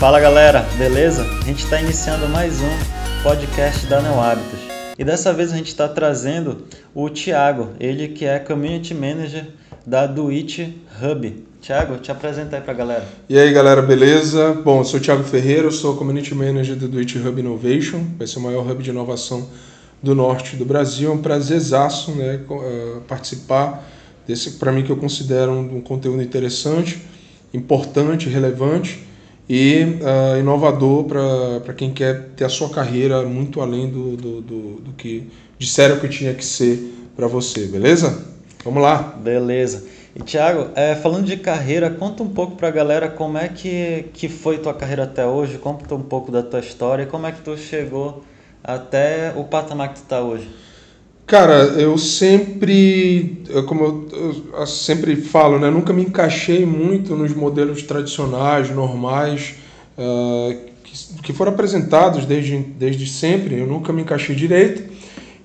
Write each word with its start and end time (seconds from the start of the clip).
Fala 0.00 0.18
galera, 0.18 0.66
beleza? 0.78 1.26
A 1.42 1.44
gente 1.44 1.62
está 1.62 1.78
iniciando 1.78 2.26
mais 2.26 2.54
um 2.62 3.22
podcast 3.22 3.84
da 3.84 4.00
Neo 4.00 4.18
Hábitos. 4.18 4.58
E 4.98 5.04
dessa 5.04 5.30
vez 5.30 5.52
a 5.52 5.56
gente 5.58 5.66
está 5.66 5.86
trazendo 5.86 6.64
o 6.94 7.10
Thiago, 7.10 7.68
ele 7.78 8.08
que 8.08 8.24
é 8.24 8.38
Community 8.38 8.94
Manager 8.94 9.48
da 9.86 10.06
Duit 10.06 10.74
Hub. 11.02 11.44
Thiago, 11.60 11.98
te 11.98 12.10
apresenta 12.10 12.56
aí 12.56 12.62
para 12.62 12.72
a 12.72 12.76
galera. 12.76 13.04
E 13.28 13.38
aí 13.38 13.52
galera, 13.52 13.82
beleza? 13.82 14.54
Bom, 14.64 14.78
eu 14.78 14.84
sou 14.86 14.98
o 14.98 15.02
Thiago 15.02 15.22
Ferreira, 15.22 15.66
eu 15.66 15.70
sou 15.70 15.94
Community 15.94 16.34
Manager 16.34 16.76
do 16.76 16.88
Duit 16.88 17.18
Hub 17.18 17.38
Innovation, 17.38 18.02
vai 18.16 18.26
ser 18.26 18.38
o 18.38 18.42
maior 18.42 18.66
hub 18.66 18.82
de 18.82 18.88
inovação 18.88 19.50
do 20.02 20.14
norte 20.14 20.56
do 20.56 20.64
Brasil. 20.64 21.10
É 21.10 21.12
um 21.12 21.20
prazerzaço 21.20 22.12
né, 22.12 22.40
eh, 22.50 22.96
participar 23.06 23.86
desse, 24.26 24.52
para 24.52 24.72
mim, 24.72 24.82
que 24.82 24.90
eu 24.90 24.96
considero 24.96 25.52
um 25.52 25.82
conteúdo 25.82 26.22
interessante, 26.22 27.02
importante, 27.52 28.30
relevante 28.30 29.09
e 29.52 29.82
uh, 29.82 30.38
inovador 30.38 31.06
para 31.06 31.74
quem 31.74 31.92
quer 31.92 32.28
ter 32.36 32.44
a 32.44 32.48
sua 32.48 32.70
carreira 32.70 33.24
muito 33.24 33.60
além 33.60 33.90
do, 33.90 34.16
do, 34.16 34.40
do, 34.40 34.60
do 34.80 34.92
que 34.92 35.28
disseram 35.58 35.98
que 35.98 36.08
tinha 36.08 36.32
que 36.32 36.44
ser 36.44 36.78
para 37.16 37.26
você, 37.26 37.66
beleza? 37.66 38.26
Vamos 38.64 38.80
lá. 38.80 39.18
Beleza. 39.20 39.84
E 40.14 40.22
Thiago, 40.22 40.70
é, 40.76 40.94
falando 40.94 41.26
de 41.26 41.36
carreira, 41.36 41.90
conta 41.90 42.22
um 42.22 42.28
pouco 42.28 42.54
para 42.54 42.68
a 42.68 42.70
galera 42.70 43.08
como 43.08 43.38
é 43.38 43.48
que, 43.48 44.04
que 44.12 44.28
foi 44.28 44.58
tua 44.58 44.72
carreira 44.72 45.02
até 45.02 45.26
hoje, 45.26 45.58
conta 45.58 45.96
um 45.96 46.02
pouco 46.02 46.30
da 46.30 46.44
tua 46.44 46.60
história 46.60 47.02
e 47.02 47.06
como 47.06 47.26
é 47.26 47.32
que 47.32 47.40
tu 47.40 47.58
chegou 47.58 48.22
até 48.62 49.32
o 49.36 49.42
patamar 49.42 49.88
que 49.88 49.94
tu 49.94 50.02
está 50.04 50.20
hoje. 50.20 50.48
Cara, 51.30 51.76
eu 51.78 51.96
sempre, 51.96 53.44
como 53.68 54.08
eu, 54.12 54.66
sempre 54.66 55.14
falo, 55.14 55.60
né, 55.60 55.70
nunca 55.70 55.92
me 55.92 56.02
encaixei 56.02 56.66
muito 56.66 57.14
nos 57.14 57.32
modelos 57.32 57.84
tradicionais, 57.84 58.68
normais, 58.68 59.54
uh, 59.96 60.58
que, 60.82 61.22
que, 61.22 61.32
foram 61.32 61.52
apresentados 61.52 62.26
desde, 62.26 62.58
desde 62.58 63.06
sempre. 63.06 63.60
Eu 63.60 63.68
nunca 63.68 63.92
me 63.92 64.02
encaixei 64.02 64.34
direito 64.34 64.82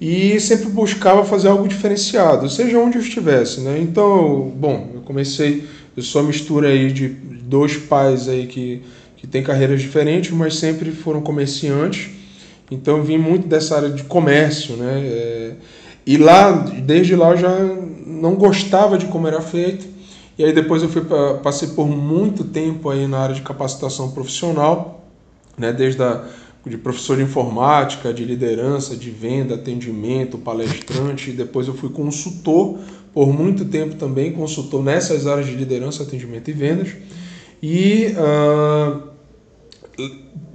e 0.02 0.40
sempre 0.40 0.70
buscava 0.70 1.24
fazer 1.24 1.50
algo 1.50 1.68
diferenciado, 1.68 2.50
seja 2.50 2.80
onde 2.80 2.98
eu 2.98 3.04
estivesse. 3.04 3.62
Né? 3.62 3.78
Então, 3.80 4.52
bom, 4.58 4.90
eu 4.92 5.02
comecei, 5.02 5.68
eu 5.96 6.02
sou 6.02 6.24
mistura 6.24 6.70
aí 6.70 6.92
de 6.92 7.10
dois 7.10 7.78
pais 7.78 8.28
aí 8.28 8.48
que, 8.48 8.82
que 9.18 9.28
têm 9.28 9.44
carreiras 9.44 9.80
diferentes, 9.84 10.32
mas 10.32 10.56
sempre 10.56 10.90
foram 10.90 11.22
comerciantes. 11.22 12.25
Então 12.70 12.98
eu 12.98 13.04
vim 13.04 13.18
muito 13.18 13.48
dessa 13.48 13.76
área 13.76 13.90
de 13.90 14.04
comércio, 14.04 14.76
né? 14.76 15.02
É, 15.06 15.56
e 16.06 16.18
lá, 16.18 16.52
desde 16.52 17.16
lá 17.16 17.32
eu 17.32 17.38
já 17.38 17.60
não 18.06 18.36
gostava 18.36 18.98
de 18.98 19.06
como 19.08 19.28
era 19.28 19.42
feito. 19.42 19.86
E 20.38 20.44
aí 20.44 20.54
depois 20.54 20.84
eu 20.84 20.90
fui 20.90 21.04
passei 21.42 21.70
por 21.70 21.88
muito 21.88 22.44
tempo 22.44 22.90
aí 22.90 23.08
na 23.08 23.20
área 23.20 23.36
de 23.36 23.42
capacitação 23.42 24.12
profissional, 24.12 25.06
né? 25.58 25.72
Desde 25.72 26.02
a 26.02 26.26
de 26.66 26.78
professor 26.78 27.18
de 27.18 27.24
informática, 27.24 28.12
de 28.12 28.26
liderança, 28.26 28.96
de 28.96 29.12
venda, 29.12 29.56
atendimento, 29.56 30.38
palestrante. 30.38 31.30
E 31.30 31.34
depois 31.34 31.68
eu 31.68 31.76
fui 31.76 31.90
consultor 31.90 32.80
por 33.14 33.32
muito 33.32 33.66
tempo 33.66 33.96
também, 33.96 34.34
consultor 34.34 34.84
nessas 34.84 35.28
áreas 35.28 35.46
de 35.46 35.54
liderança, 35.54 36.04
atendimento 36.04 36.50
e 36.50 36.54
vendas. 36.54 36.90
E 37.62 38.16
uh, 38.18 39.05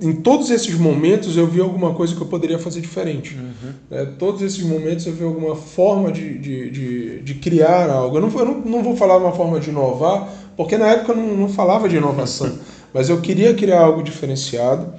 em 0.01 0.15
todos 0.15 0.51
esses 0.51 0.75
momentos 0.75 1.37
eu 1.37 1.47
vi 1.47 1.61
alguma 1.61 1.95
coisa 1.95 2.15
que 2.15 2.21
eu 2.21 2.27
poderia 2.27 2.59
fazer 2.59 2.81
diferente. 2.81 3.37
Uhum. 3.37 3.73
É, 3.91 4.05
todos 4.05 4.43
esses 4.43 4.63
momentos 4.63 5.07
eu 5.07 5.13
vi 5.13 5.25
alguma 5.25 5.55
forma 5.55 6.11
de, 6.11 6.39
de, 6.39 6.71
de, 6.71 7.21
de 7.21 7.35
criar 7.35 7.91
algo. 7.91 8.17
Eu 8.17 8.23
não, 8.23 8.39
eu 8.39 8.45
não, 8.45 8.61
não 8.61 8.83
vou 8.83 8.97
falar 8.97 9.19
uma 9.19 9.33
forma 9.33 9.61
de 9.61 9.71
inovar, 9.71 10.29
porque 10.57 10.77
na 10.77 10.89
época 10.89 11.13
eu 11.13 11.17
não, 11.17 11.37
não 11.37 11.49
falava 11.49 11.89
de 11.89 11.97
inovação, 11.97 12.59
mas 12.93 13.09
eu 13.09 13.21
queria 13.21 13.55
criar 13.55 13.81
algo 13.81 14.03
diferenciado. 14.03 14.93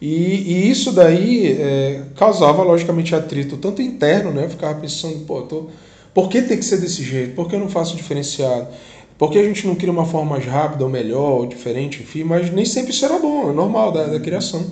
E, 0.00 0.06
e 0.06 0.70
isso 0.70 0.92
daí 0.92 1.52
é, 1.52 2.02
causava, 2.16 2.62
logicamente, 2.62 3.14
atrito 3.14 3.56
tanto 3.56 3.80
interno, 3.80 4.30
né? 4.30 4.44
Eu 4.44 4.50
ficava 4.50 4.78
pensando, 4.78 5.24
pô, 5.24 5.42
tô, 5.42 5.68
por 6.12 6.28
que 6.28 6.42
tem 6.42 6.58
que 6.58 6.64
ser 6.64 6.78
desse 6.78 7.02
jeito? 7.02 7.34
Por 7.34 7.48
que 7.48 7.56
eu 7.56 7.60
não 7.60 7.68
faço 7.68 7.96
diferenciado? 7.96 8.68
Porque 9.26 9.38
a 9.38 9.44
gente 9.44 9.66
não 9.66 9.74
cria 9.74 9.92
uma 9.92 10.04
forma 10.04 10.32
mais 10.32 10.46
rápida 10.46 10.84
ou 10.84 10.90
melhor, 10.90 11.40
ou 11.40 11.46
diferente, 11.46 12.02
enfim, 12.02 12.24
mas 12.24 12.50
nem 12.50 12.64
sempre 12.64 12.92
isso 12.92 13.04
era 13.04 13.18
bom, 13.18 13.50
é 13.50 13.52
normal 13.52 13.92
da, 13.92 14.04
da 14.04 14.20
criação. 14.20 14.64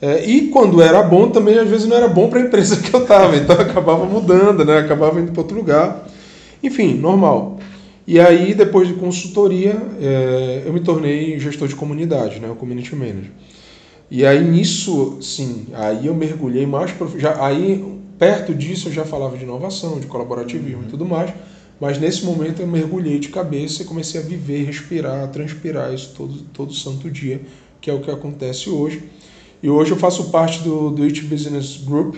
É, 0.00 0.24
e 0.24 0.48
quando 0.48 0.82
era 0.82 1.02
bom, 1.02 1.30
também 1.30 1.58
às 1.58 1.68
vezes 1.68 1.86
não 1.86 1.96
era 1.96 2.08
bom 2.08 2.28
para 2.28 2.40
a 2.40 2.42
empresa 2.42 2.76
que 2.82 2.94
eu 2.94 3.02
estava, 3.02 3.36
então 3.36 3.58
acabava 3.58 4.04
mudando, 4.04 4.64
né? 4.64 4.78
acabava 4.78 5.20
indo 5.20 5.32
para 5.32 5.40
outro 5.42 5.56
lugar. 5.56 6.06
Enfim, 6.62 6.94
normal. 6.94 7.58
E 8.06 8.20
aí, 8.20 8.54
depois 8.54 8.86
de 8.86 8.94
consultoria, 8.94 9.76
é, 10.00 10.62
eu 10.64 10.72
me 10.72 10.80
tornei 10.80 11.38
gestor 11.38 11.66
de 11.66 11.74
comunidade, 11.74 12.38
né? 12.38 12.48
o 12.48 12.54
community 12.54 12.94
manager. 12.94 13.30
E 14.08 14.24
aí 14.24 14.44
nisso, 14.44 15.18
sim, 15.20 15.66
aí 15.74 16.06
eu 16.06 16.14
mergulhei 16.14 16.64
mais, 16.64 16.94
já, 17.16 17.44
aí 17.44 17.84
perto 18.16 18.54
disso 18.54 18.88
eu 18.88 18.92
já 18.92 19.04
falava 19.04 19.36
de 19.36 19.42
inovação, 19.42 19.98
de 19.98 20.06
colaborativismo 20.06 20.78
uhum. 20.78 20.86
e 20.86 20.90
tudo 20.90 21.04
mais, 21.04 21.32
mas 21.80 21.98
nesse 21.98 22.24
momento 22.24 22.60
eu 22.60 22.66
mergulhei 22.66 23.18
de 23.18 23.28
cabeça 23.28 23.82
e 23.82 23.84
comecei 23.84 24.20
a 24.20 24.24
viver, 24.24 24.64
respirar, 24.64 25.28
transpirar 25.28 25.92
isso 25.92 26.14
todo, 26.16 26.34
todo 26.52 26.72
santo 26.72 27.10
dia, 27.10 27.40
que 27.80 27.90
é 27.90 27.94
o 27.94 28.00
que 28.00 28.10
acontece 28.10 28.70
hoje. 28.70 29.02
E 29.62 29.68
hoje 29.68 29.90
eu 29.90 29.96
faço 29.96 30.30
parte 30.30 30.60
do, 30.60 30.90
do 30.90 31.02
It 31.02 31.22
Business 31.22 31.76
Group, 31.84 32.16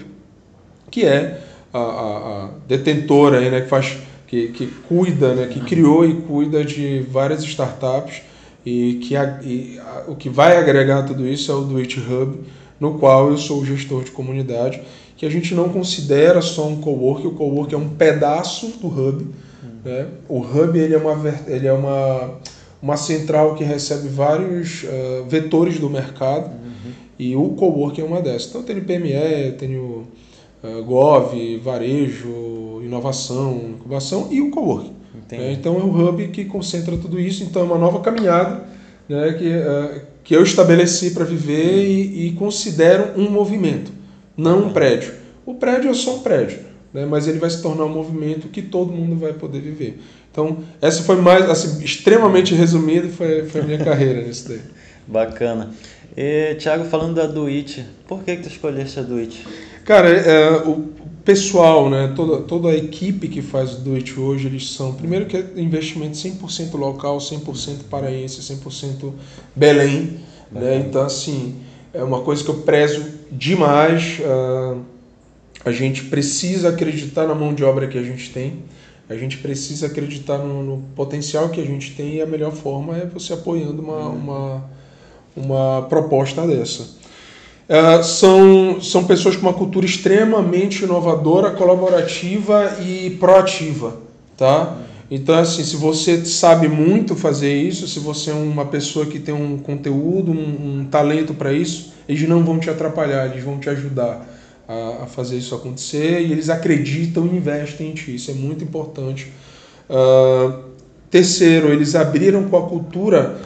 que 0.90 1.04
é 1.04 1.42
a, 1.72 1.78
a, 1.78 2.44
a 2.44 2.50
detentora 2.66 3.38
aí, 3.38 3.50
né, 3.50 3.60
que, 3.62 3.68
faz, 3.68 3.98
que, 4.26 4.48
que 4.48 4.66
cuida, 4.88 5.34
né, 5.34 5.46
que 5.46 5.60
criou 5.60 6.04
e 6.04 6.14
cuida 6.14 6.64
de 6.64 7.00
várias 7.10 7.42
startups 7.42 8.22
e 8.64 9.00
que 9.02 9.16
a, 9.16 9.40
e 9.42 9.78
a, 9.78 10.04
o 10.08 10.16
que 10.16 10.28
vai 10.28 10.56
agregar 10.56 11.02
tudo 11.02 11.26
isso 11.26 11.50
é 11.50 11.54
o 11.54 11.62
do 11.62 11.78
It 11.78 11.98
Hub, 11.98 12.38
no 12.78 12.98
qual 12.98 13.30
eu 13.30 13.38
sou 13.38 13.64
gestor 13.64 14.04
de 14.04 14.10
comunidade, 14.12 14.80
que 15.16 15.26
a 15.26 15.30
gente 15.30 15.52
não 15.52 15.68
considera 15.68 16.40
só 16.40 16.68
um 16.68 16.80
co-work, 16.80 17.26
o 17.26 17.32
co-work 17.32 17.74
é 17.74 17.78
um 17.78 17.88
pedaço 17.88 18.68
do 18.80 18.86
Hub, 18.86 19.26
né? 19.88 20.06
O 20.28 20.40
hub 20.40 20.78
ele 20.78 20.94
é 20.94 20.98
uma, 20.98 21.34
ele 21.46 21.66
é 21.66 21.72
uma, 21.72 22.38
uma 22.80 22.96
central 22.96 23.54
que 23.54 23.64
recebe 23.64 24.08
vários 24.08 24.84
uh, 24.84 25.24
vetores 25.26 25.80
do 25.80 25.88
mercado 25.88 26.50
uhum. 26.50 26.92
e 27.18 27.34
o 27.34 27.48
coworking 27.50 28.02
é 28.02 28.04
uma 28.04 28.20
dessas. 28.20 28.50
Então 28.50 28.62
tem 28.62 28.76
o 28.76 28.84
PME, 28.84 29.52
tem 29.58 29.78
o 29.78 30.06
uh, 30.62 30.84
Gov, 30.84 31.34
varejo, 31.58 32.82
inovação, 32.84 33.70
incubação 33.70 34.28
e 34.30 34.42
o 34.42 34.50
coworking. 34.50 34.92
Né? 35.32 35.52
Então 35.52 35.76
é 35.76 35.82
o 35.82 36.08
hub 36.08 36.28
que 36.28 36.44
concentra 36.44 36.96
tudo 36.96 37.18
isso. 37.18 37.42
Então 37.42 37.62
é 37.62 37.64
uma 37.64 37.78
nova 37.78 38.00
caminhada 38.00 38.64
né, 39.08 39.32
que, 39.32 39.48
uh, 39.48 40.00
que 40.22 40.36
eu 40.36 40.42
estabeleci 40.42 41.12
para 41.12 41.24
viver 41.24 41.86
e, 41.86 42.26
e, 42.26 42.32
considero 42.32 43.18
um 43.18 43.30
movimento, 43.30 43.90
não 44.36 44.66
um 44.66 44.72
prédio. 44.72 45.14
O 45.46 45.54
prédio 45.54 45.90
é 45.90 45.94
só 45.94 46.16
um 46.16 46.18
prédio 46.20 46.67
né? 46.92 47.06
mas 47.06 47.28
ele 47.28 47.38
vai 47.38 47.50
se 47.50 47.62
tornar 47.62 47.84
um 47.84 47.88
movimento 47.88 48.48
que 48.48 48.62
todo 48.62 48.92
mundo 48.92 49.16
vai 49.16 49.32
poder 49.32 49.60
viver. 49.60 50.00
Então, 50.30 50.58
essa 50.80 51.02
foi 51.02 51.16
mais, 51.16 51.48
assim, 51.48 51.82
extremamente 51.82 52.54
resumida, 52.54 53.08
foi, 53.08 53.44
foi 53.44 53.60
a 53.60 53.64
minha 53.64 53.78
carreira 53.78 54.22
nisso 54.22 54.48
daí. 54.48 54.60
Bacana. 55.06 55.70
E, 56.16 56.54
Thiago, 56.56 56.84
falando 56.84 57.14
da 57.14 57.26
Duit, 57.26 57.84
por 58.06 58.22
que, 58.22 58.36
que 58.36 58.42
tu 58.42 58.48
escolheste 58.48 58.98
a 59.00 59.02
Duit? 59.02 59.46
Cara, 59.84 60.10
é, 60.10 60.50
o 60.66 60.88
pessoal, 61.24 61.90
né, 61.90 62.12
toda, 62.14 62.42
toda 62.42 62.68
a 62.68 62.74
equipe 62.74 63.28
que 63.28 63.42
faz 63.42 63.74
o 63.74 63.80
Duit 63.80 64.18
hoje, 64.18 64.46
eles 64.46 64.72
são, 64.72 64.94
primeiro 64.94 65.26
que 65.26 65.36
é 65.36 65.44
investimento 65.56 66.16
100% 66.16 66.74
local, 66.74 67.18
100% 67.18 67.84
paraense, 67.90 68.40
100% 68.40 69.12
Belém, 69.54 70.20
né, 70.50 70.84
então 70.86 71.02
assim, 71.02 71.56
é 71.92 72.02
uma 72.02 72.22
coisa 72.22 72.42
que 72.42 72.50
eu 72.50 72.62
prezo 72.62 73.04
demais, 73.30 74.20
uh, 74.20 74.80
a 75.64 75.72
gente 75.72 76.04
precisa 76.04 76.70
acreditar 76.70 77.26
na 77.26 77.34
mão 77.34 77.52
de 77.52 77.64
obra 77.64 77.86
que 77.86 77.98
a 77.98 78.02
gente 78.02 78.30
tem, 78.30 78.62
a 79.08 79.14
gente 79.14 79.38
precisa 79.38 79.86
acreditar 79.86 80.38
no, 80.38 80.62
no 80.62 80.82
potencial 80.94 81.48
que 81.48 81.60
a 81.60 81.64
gente 81.64 81.94
tem 81.94 82.16
e 82.16 82.22
a 82.22 82.26
melhor 82.26 82.52
forma 82.52 82.96
é 82.96 83.06
você 83.06 83.32
apoiando 83.32 83.80
uma, 83.80 84.08
uma, 84.08 84.64
uma 85.34 85.82
proposta 85.88 86.46
dessa. 86.46 86.82
Uh, 86.82 88.02
são, 88.02 88.80
são 88.80 89.04
pessoas 89.04 89.36
com 89.36 89.42
uma 89.42 89.52
cultura 89.52 89.84
extremamente 89.84 90.84
inovadora, 90.84 91.50
colaborativa 91.50 92.78
e 92.82 93.10
proativa, 93.18 93.96
tá? 94.36 94.76
Então, 95.10 95.38
assim, 95.38 95.64
se 95.64 95.76
você 95.76 96.24
sabe 96.26 96.68
muito 96.68 97.16
fazer 97.16 97.54
isso, 97.54 97.88
se 97.88 97.98
você 97.98 98.30
é 98.30 98.34
uma 98.34 98.66
pessoa 98.66 99.06
que 99.06 99.18
tem 99.18 99.34
um 99.34 99.58
conteúdo, 99.58 100.32
um, 100.32 100.80
um 100.80 100.84
talento 100.84 101.32
para 101.32 101.52
isso, 101.52 101.94
eles 102.06 102.26
não 102.28 102.44
vão 102.44 102.58
te 102.58 102.68
atrapalhar, 102.68 103.26
eles 103.30 103.42
vão 103.42 103.58
te 103.58 103.70
ajudar 103.70 104.27
a, 104.68 105.04
a, 105.04 105.06
fazer 105.06 105.38
isso 105.38 105.54
acontecer 105.54 106.20
e 106.20 106.30
eles 106.30 106.50
acreditam 106.50 107.26
e 107.26 107.36
investem 107.36 107.90
em 107.90 107.94
ti. 107.94 108.14
Isso 108.14 108.30
é 108.30 108.34
muito 108.34 108.62
importante. 108.62 109.32
Uh, 109.88 110.64
terceiro, 111.10 111.72
eles 111.72 111.94
abriram 111.94 112.44
com 112.50 112.56
a 112.58 112.68
cultura 112.68 113.40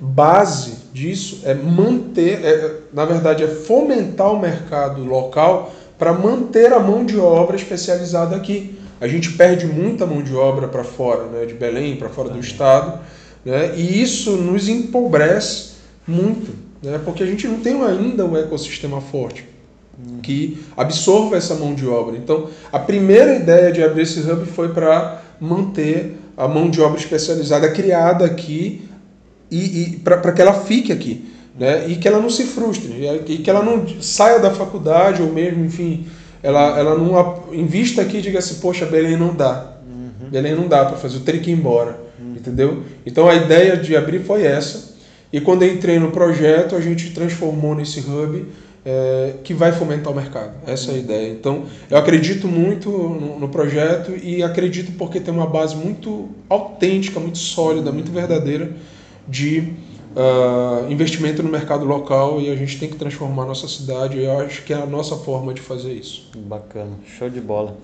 base 0.00 0.84
disso 0.92 1.42
é 1.44 1.54
manter, 1.54 2.44
é, 2.44 2.80
na 2.92 3.04
verdade, 3.04 3.44
é 3.44 3.48
fomentar 3.48 4.32
o 4.32 4.40
mercado 4.40 5.04
local 5.04 5.72
para 5.96 6.12
manter 6.12 6.72
a 6.72 6.80
mão 6.80 7.04
de 7.04 7.16
obra 7.16 7.56
especializada 7.56 8.34
aqui. 8.34 8.76
A 9.00 9.06
gente 9.06 9.32
perde 9.32 9.66
muita 9.66 10.04
mão 10.04 10.22
de 10.22 10.34
obra 10.34 10.66
para 10.66 10.82
fora, 10.82 11.24
né, 11.26 11.46
de 11.46 11.54
Belém, 11.54 11.96
para 11.96 12.08
fora 12.08 12.28
do 12.28 12.40
estado, 12.40 13.00
né, 13.44 13.74
e 13.76 14.02
isso 14.02 14.32
nos 14.32 14.68
empobrece 14.68 15.74
muito. 16.06 16.52
né? 16.82 17.00
porque 17.04 17.22
a 17.22 17.26
gente 17.26 17.46
não 17.46 17.60
tem 17.60 17.80
ainda 17.82 18.24
um 18.24 18.36
ecossistema 18.36 19.00
forte 19.00 19.53
que 20.22 20.58
absorva 20.76 21.36
essa 21.36 21.54
mão 21.54 21.74
de 21.74 21.86
obra. 21.86 22.16
Então, 22.16 22.48
a 22.72 22.78
primeira 22.78 23.36
ideia 23.36 23.70
de 23.70 23.82
abrir 23.82 24.02
esse 24.02 24.20
hub 24.20 24.46
foi 24.46 24.70
para 24.70 25.22
manter 25.40 26.18
a 26.36 26.48
mão 26.48 26.68
de 26.68 26.80
obra 26.80 26.98
especializada 26.98 27.68
criada 27.70 28.24
aqui 28.24 28.88
e, 29.50 29.82
e 29.82 29.96
para 29.98 30.32
que 30.32 30.42
ela 30.42 30.52
fique 30.52 30.92
aqui. 30.92 31.30
Né? 31.58 31.86
E 31.88 31.96
que 31.96 32.08
ela 32.08 32.20
não 32.20 32.30
se 32.30 32.44
frustre, 32.44 33.06
e 33.28 33.38
que 33.38 33.48
ela 33.48 33.62
não 33.62 33.86
saia 34.02 34.40
da 34.40 34.50
faculdade 34.50 35.22
ou 35.22 35.32
mesmo, 35.32 35.64
enfim, 35.64 36.04
ela, 36.42 36.76
ela 36.76 36.98
não 36.98 37.44
invista 37.52 38.02
aqui 38.02 38.16
e 38.16 38.22
diga 38.22 38.40
assim, 38.40 38.56
poxa, 38.56 38.84
Belém 38.84 39.16
não 39.16 39.32
dá. 39.32 39.78
Uhum. 39.86 40.30
Belém 40.30 40.56
não 40.56 40.66
dá 40.66 40.84
para 40.84 40.96
fazer, 40.96 41.18
eu 41.18 41.20
teria 41.20 41.40
que 41.40 41.50
ir 41.50 41.54
embora. 41.54 42.00
Uhum. 42.18 42.34
Entendeu? 42.34 42.82
Então 43.06 43.28
a 43.28 43.34
ideia 43.36 43.76
de 43.76 43.96
abrir 43.96 44.24
foi 44.24 44.44
essa. 44.44 44.94
E 45.32 45.40
quando 45.40 45.62
eu 45.62 45.72
entrei 45.72 45.98
no 45.98 46.10
projeto, 46.10 46.74
a 46.74 46.80
gente 46.80 47.10
transformou 47.10 47.74
nesse 47.74 48.00
hub 48.00 48.46
é, 48.84 49.34
que 49.42 49.54
vai 49.54 49.72
fomentar 49.72 50.12
o 50.12 50.16
mercado. 50.16 50.52
Essa 50.66 50.92
é 50.92 50.94
a 50.96 50.98
ideia. 50.98 51.32
Então, 51.32 51.64
eu 51.90 51.96
acredito 51.96 52.46
muito 52.46 52.90
no, 52.90 53.38
no, 53.38 53.48
projeto 53.48 54.12
e 54.22 54.42
acredito 54.42 54.92
porque 54.98 55.18
tem 55.18 55.32
uma 55.32 55.46
base 55.46 55.74
muito 55.74 56.28
autêntica, 56.48 57.18
muito 57.18 57.38
sólida, 57.38 57.90
muito 57.90 58.12
verdadeira 58.12 58.72
de 59.26 59.72
uh, 60.14 60.90
investimento 60.90 61.42
no 61.42 61.50
mercado 61.50 61.84
local 61.86 62.40
e 62.40 62.50
a 62.50 62.56
gente 62.56 62.78
tem 62.78 62.88
que 62.90 62.96
transformar 62.96 63.44
a 63.44 63.46
nossa 63.46 63.66
cidade. 63.66 64.18
E 64.18 64.24
eu 64.24 64.38
acho 64.40 64.62
que 64.62 64.72
é 64.72 64.76
a 64.76 64.86
nossa 64.86 65.16
forma 65.16 65.54
de 65.54 65.62
fazer 65.62 65.92
isso. 65.94 66.30
Bacana, 66.36 66.92
show 67.18 67.30
de 67.30 67.40
bola. 67.40 67.76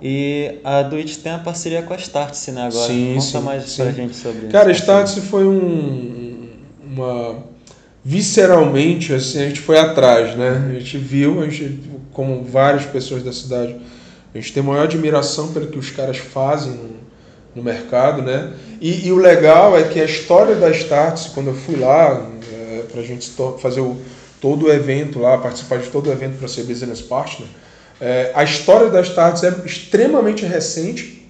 E 0.00 0.58
a 0.64 0.82
Duit 0.82 1.18
tem 1.18 1.32
a 1.32 1.38
parceria 1.38 1.82
com 1.82 1.92
a 1.92 1.96
Startse, 1.96 2.52
né? 2.52 2.62
Agora, 2.62 2.86
sim, 2.86 3.14
conta 3.14 3.20
sim, 3.20 3.40
mais 3.40 3.64
sim. 3.64 3.82
pra 3.82 3.92
gente 3.92 4.16
sobre 4.16 4.38
isso. 4.38 4.48
Cara, 4.48 4.70
a 4.70 4.72
Startse 4.72 5.20
foi 5.20 5.44
um, 5.44 6.48
uma 6.82 7.49
visceralmente, 8.04 9.12
assim, 9.12 9.42
a 9.42 9.48
gente 9.48 9.60
foi 9.60 9.78
atrás, 9.78 10.36
né? 10.36 10.70
A 10.70 10.78
gente 10.78 10.96
viu, 10.98 11.42
a 11.42 11.48
gente, 11.48 11.80
como 12.12 12.42
várias 12.44 12.86
pessoas 12.86 13.22
da 13.22 13.32
cidade, 13.32 13.76
a 14.34 14.38
gente 14.38 14.52
tem 14.52 14.62
maior 14.62 14.84
admiração 14.84 15.52
pelo 15.52 15.66
que 15.66 15.78
os 15.78 15.90
caras 15.90 16.16
fazem 16.16 16.72
no, 16.72 16.90
no 17.54 17.62
mercado, 17.62 18.22
né? 18.22 18.52
E, 18.80 19.06
e, 19.08 19.12
o 19.12 19.16
legal 19.16 19.76
é 19.76 19.84
que 19.84 20.00
a 20.00 20.04
história 20.04 20.54
da 20.54 20.70
Starts, 20.70 21.26
quando 21.34 21.48
eu 21.48 21.54
fui 21.54 21.76
lá, 21.76 22.26
é, 22.52 22.82
para 22.90 23.00
a 23.00 23.04
gente 23.04 23.30
fazer 23.58 23.80
o, 23.80 23.96
todo 24.40 24.66
o 24.66 24.72
evento 24.72 25.18
lá, 25.18 25.36
participar 25.36 25.78
de 25.78 25.88
todo 25.88 26.08
o 26.08 26.12
evento 26.12 26.38
para 26.38 26.48
ser 26.48 26.62
Business 26.62 27.02
Partner, 27.02 27.48
é, 28.00 28.32
a 28.34 28.42
história 28.42 28.88
da 28.88 29.02
Starts 29.02 29.42
é 29.42 29.54
extremamente 29.66 30.46
recente. 30.46 31.28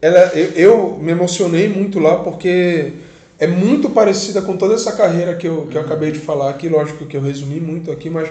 Ela, 0.00 0.30
eu, 0.34 0.52
eu 0.52 0.98
me 1.02 1.10
emocionei 1.10 1.68
muito 1.68 1.98
lá 1.98 2.18
porque 2.18 2.92
é 3.40 3.46
muito 3.46 3.88
parecida 3.88 4.42
com 4.42 4.54
toda 4.54 4.74
essa 4.74 4.92
carreira 4.92 5.34
que 5.34 5.48
eu, 5.48 5.66
que 5.66 5.76
eu 5.76 5.80
acabei 5.80 6.12
de 6.12 6.18
falar 6.18 6.50
aqui. 6.50 6.68
Lógico 6.68 7.06
que 7.06 7.16
eu 7.16 7.22
resumi 7.22 7.58
muito 7.58 7.90
aqui, 7.90 8.10
mas 8.10 8.30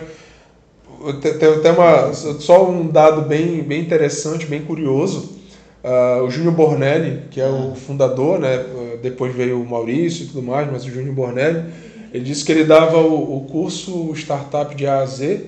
tem 1.19 1.49
até 1.49 1.71
uma, 1.71 2.13
só 2.13 2.69
um 2.69 2.87
dado 2.87 3.23
bem, 3.23 3.63
bem 3.63 3.81
interessante, 3.81 4.45
bem 4.45 4.61
curioso. 4.61 5.39
Uh, 5.83 6.25
o 6.25 6.29
Júnior 6.29 6.53
Bornelli, 6.53 7.23
que 7.31 7.41
é 7.41 7.47
o 7.47 7.73
fundador, 7.73 8.37
né? 8.37 8.63
depois 9.01 9.33
veio 9.33 9.59
o 9.59 9.67
Maurício 9.67 10.25
e 10.25 10.27
tudo 10.27 10.43
mais, 10.43 10.71
mas 10.71 10.85
o 10.85 10.91
Júnior 10.91 11.15
Bornelli, 11.15 11.63
ele 12.13 12.23
disse 12.23 12.45
que 12.45 12.51
ele 12.51 12.65
dava 12.65 12.97
o, 12.97 13.37
o 13.37 13.41
curso 13.45 14.13
Startup 14.13 14.75
de 14.75 14.85
A 14.85 14.99
a 14.99 15.05
Z, 15.07 15.41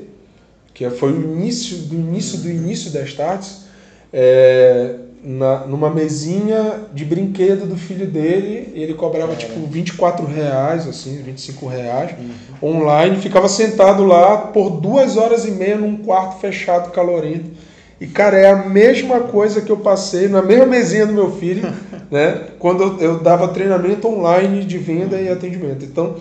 que 0.74 0.90
foi 0.90 1.12
o 1.12 1.22
início 1.22 1.78
do 1.78 1.96
início 1.96 2.40
do 2.40 2.50
início 2.50 2.90
da 2.92 3.02
Starts, 3.04 3.66
é, 4.12 4.96
na, 5.24 5.68
numa 5.68 5.90
mesinha 5.90 6.82
de 6.94 7.06
brinquedo 7.06 7.68
do 7.68 7.78
filho 7.78 8.08
dele, 8.08 8.72
ele 8.74 8.94
cobrava 8.94 9.34
é. 9.34 9.36
tipo 9.36 9.66
24 9.68 10.26
reais, 10.26 10.88
assim, 10.88 11.22
25 11.22 11.68
reais, 11.68 12.16
uhum. 12.62 12.70
online, 12.70 13.22
ficava 13.22 13.48
sentado 13.48 14.04
lá 14.04 14.38
por 14.38 14.70
duas 14.70 15.18
horas 15.18 15.46
e 15.46 15.52
meia 15.52 15.78
num 15.78 15.98
quarto 15.98 16.40
fechado, 16.40 16.92
calorento. 16.92 17.52
E, 18.00 18.08
cara, 18.08 18.36
é 18.36 18.50
a 18.50 18.68
mesma 18.68 19.20
coisa 19.20 19.62
que 19.62 19.72
eu 19.72 19.78
passei 19.78 20.28
na 20.28 20.42
mesma 20.42 20.66
mesinha 20.66 21.06
do 21.06 21.14
meu 21.14 21.32
filho, 21.32 21.72
né? 22.10 22.48
Quando 22.58 22.82
eu, 22.82 23.00
eu 23.00 23.20
dava 23.20 23.50
treinamento 23.50 24.08
online 24.08 24.66
de 24.66 24.80
venda 24.80 25.22
e 25.22 25.30
atendimento. 25.30 25.86
Então, 25.86 26.16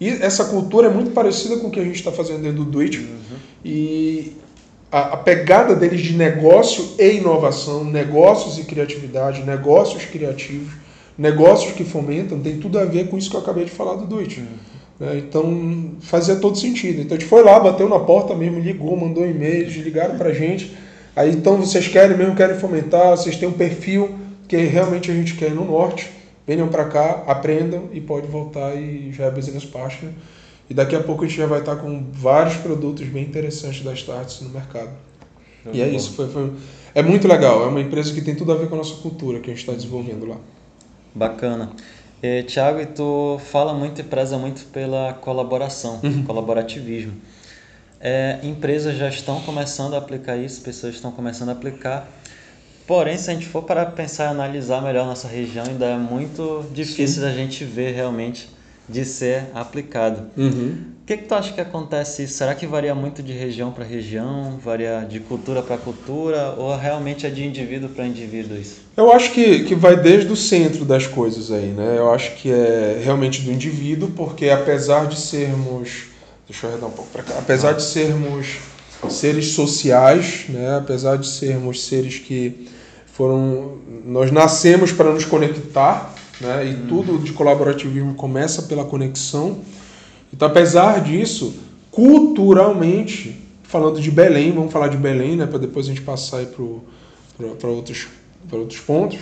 e 0.00 0.08
essa 0.08 0.44
cultura 0.44 0.86
é 0.86 0.90
muito 0.90 1.10
parecida 1.10 1.56
com 1.56 1.66
o 1.66 1.70
que 1.72 1.80
a 1.80 1.84
gente 1.84 1.96
está 1.96 2.12
fazendo 2.12 2.42
dentro 2.42 2.64
do 2.64 2.70
Twitch. 2.70 2.98
Uhum. 2.98 3.36
E, 3.64 4.36
a, 4.94 5.14
a 5.14 5.16
pegada 5.16 5.74
deles 5.74 6.00
de 6.00 6.12
negócio 6.12 6.90
e 7.00 7.16
inovação, 7.16 7.82
negócios 7.82 8.60
e 8.60 8.62
criatividade, 8.62 9.42
negócios 9.42 10.04
criativos, 10.04 10.72
negócios 11.18 11.72
que 11.72 11.82
fomentam, 11.82 12.38
tem 12.38 12.58
tudo 12.58 12.78
a 12.78 12.84
ver 12.84 13.08
com 13.08 13.18
isso 13.18 13.28
que 13.28 13.34
eu 13.34 13.40
acabei 13.40 13.64
de 13.64 13.72
falar 13.72 13.96
do 13.96 14.06
Duit. 14.06 14.38
Uhum. 14.38 14.46
Né? 15.00 15.18
Então 15.18 15.94
fazia 16.00 16.36
todo 16.36 16.56
sentido. 16.56 17.00
Então 17.00 17.16
a 17.16 17.20
gente 17.20 17.28
foi 17.28 17.42
lá, 17.42 17.58
bateu 17.58 17.88
na 17.88 17.98
porta 17.98 18.36
mesmo, 18.36 18.60
ligou, 18.60 18.96
mandou 18.96 19.26
e-mails, 19.28 19.74
ligaram 19.74 20.16
pra 20.16 20.32
gente. 20.32 20.76
Aí 21.16 21.32
então 21.32 21.56
vocês 21.56 21.88
querem 21.88 22.16
mesmo, 22.16 22.36
querem 22.36 22.56
fomentar, 22.56 23.10
vocês 23.10 23.36
têm 23.36 23.48
um 23.48 23.52
perfil 23.52 24.14
que 24.46 24.56
realmente 24.58 25.10
a 25.10 25.14
gente 25.14 25.34
quer 25.34 25.50
no 25.50 25.64
norte, 25.64 26.08
venham 26.46 26.68
para 26.68 26.84
cá, 26.84 27.24
aprendam 27.26 27.88
e 27.92 28.00
pode 28.00 28.28
voltar 28.28 28.76
e 28.76 29.10
já 29.12 29.24
é 29.24 29.30
business 29.32 29.64
partner. 29.64 30.12
E 30.68 30.74
daqui 30.74 30.96
a 30.96 31.02
pouco 31.02 31.24
a 31.24 31.26
gente 31.26 31.36
já 31.36 31.46
vai 31.46 31.60
estar 31.60 31.76
com 31.76 32.10
vários 32.12 32.56
produtos 32.56 33.06
bem 33.06 33.24
interessantes 33.24 33.82
da 33.82 33.92
Starts 33.92 34.40
no 34.40 34.48
mercado. 34.48 34.90
e 35.72 35.80
é 35.80 35.86
bom. 35.86 35.96
isso, 35.96 36.12
foi, 36.12 36.28
foi, 36.28 36.52
é 36.94 37.02
muito 37.02 37.28
legal. 37.28 37.64
É 37.64 37.66
uma 37.66 37.80
empresa 37.80 38.12
que 38.14 38.22
tem 38.22 38.34
tudo 38.34 38.52
a 38.52 38.54
ver 38.54 38.68
com 38.68 38.74
a 38.74 38.78
nossa 38.78 38.94
cultura 38.96 39.40
que 39.40 39.50
a 39.50 39.52
gente 39.52 39.60
está 39.60 39.72
desenvolvendo 39.72 40.26
lá. 40.26 40.36
Bacana. 41.14 41.70
E, 42.22 42.42
Tiago, 42.44 42.80
e 42.80 42.86
tu 42.86 43.38
fala 43.50 43.74
muito 43.74 44.00
e 44.00 44.04
preza 44.04 44.38
muito 44.38 44.64
pela 44.66 45.12
colaboração, 45.12 46.00
uhum. 46.02 46.24
colaborativismo. 46.24 47.12
É, 48.00 48.38
empresas 48.42 48.96
já 48.96 49.08
estão 49.08 49.40
começando 49.40 49.94
a 49.94 49.98
aplicar 49.98 50.36
isso, 50.36 50.62
pessoas 50.62 50.94
estão 50.94 51.12
começando 51.12 51.50
a 51.50 51.52
aplicar. 51.52 52.08
Porém, 52.86 53.16
se 53.16 53.30
a 53.30 53.34
gente 53.34 53.46
for 53.46 53.62
para 53.62 53.84
pensar 53.86 54.24
e 54.24 54.28
analisar 54.28 54.82
melhor 54.82 55.06
nossa 55.06 55.26
região, 55.26 55.64
ainda 55.66 55.86
é 55.86 55.96
muito 55.96 56.64
difícil 56.72 57.16
Sim. 57.16 57.28
da 57.28 57.32
gente 57.32 57.64
ver 57.64 57.94
realmente 57.94 58.48
de 58.88 59.04
ser 59.04 59.46
aplicado. 59.54 60.30
Uhum. 60.36 60.94
O 61.02 61.06
que, 61.06 61.18
que 61.18 61.24
tu 61.24 61.34
acha 61.34 61.52
que 61.52 61.60
acontece 61.60 62.22
isso? 62.22 62.38
Será 62.38 62.54
que 62.54 62.66
varia 62.66 62.94
muito 62.94 63.22
de 63.22 63.32
região 63.32 63.70
para 63.70 63.84
região, 63.84 64.58
varia 64.58 65.06
de 65.06 65.20
cultura 65.20 65.62
para 65.62 65.76
cultura, 65.76 66.54
ou 66.56 66.74
realmente 66.76 67.26
é 67.26 67.30
de 67.30 67.44
indivíduo 67.44 67.90
para 67.90 68.06
indivíduo 68.06 68.56
isso? 68.56 68.80
Eu 68.96 69.12
acho 69.12 69.30
que, 69.32 69.64
que 69.64 69.74
vai 69.74 69.96
desde 69.96 70.32
o 70.32 70.36
centro 70.36 70.84
das 70.84 71.06
coisas 71.06 71.50
aí, 71.50 71.66
né? 71.66 71.96
Eu 71.98 72.10
acho 72.10 72.34
que 72.36 72.50
é 72.50 73.02
realmente 73.04 73.42
do 73.42 73.52
indivíduo, 73.52 74.12
porque 74.16 74.48
apesar 74.48 75.06
de 75.06 75.18
sermos. 75.20 76.06
Deixa 76.48 76.66
eu 76.66 76.70
arredar 76.70 76.88
um 76.88 76.92
pouco 76.92 77.10
para 77.10 77.22
cá. 77.22 77.34
Apesar 77.38 77.72
de 77.72 77.82
sermos 77.82 78.58
seres 79.10 79.48
sociais, 79.48 80.44
né? 80.48 80.76
apesar 80.76 81.16
de 81.16 81.26
sermos 81.26 81.84
seres 81.84 82.18
que 82.18 82.66
foram. 83.12 83.78
Nós 84.04 84.30
nascemos 84.30 84.92
para 84.92 85.12
nos 85.12 85.24
conectar, 85.24 86.13
né? 86.40 86.66
E 86.66 86.74
hum. 86.74 86.86
tudo 86.88 87.18
de 87.18 87.32
colaborativismo 87.32 88.14
começa 88.14 88.62
pela 88.62 88.84
conexão. 88.84 89.58
Então, 90.32 90.48
apesar 90.48 91.00
disso, 91.00 91.54
culturalmente, 91.90 93.40
falando 93.62 94.00
de 94.00 94.10
Belém, 94.10 94.52
vamos 94.52 94.72
falar 94.72 94.88
de 94.88 94.96
Belém, 94.96 95.36
né? 95.36 95.46
Para 95.46 95.58
depois 95.58 95.86
a 95.86 95.88
gente 95.88 96.02
passar 96.02 96.44
para 96.46 97.68
outros, 97.68 98.08
outros 98.50 98.80
pontos. 98.80 99.18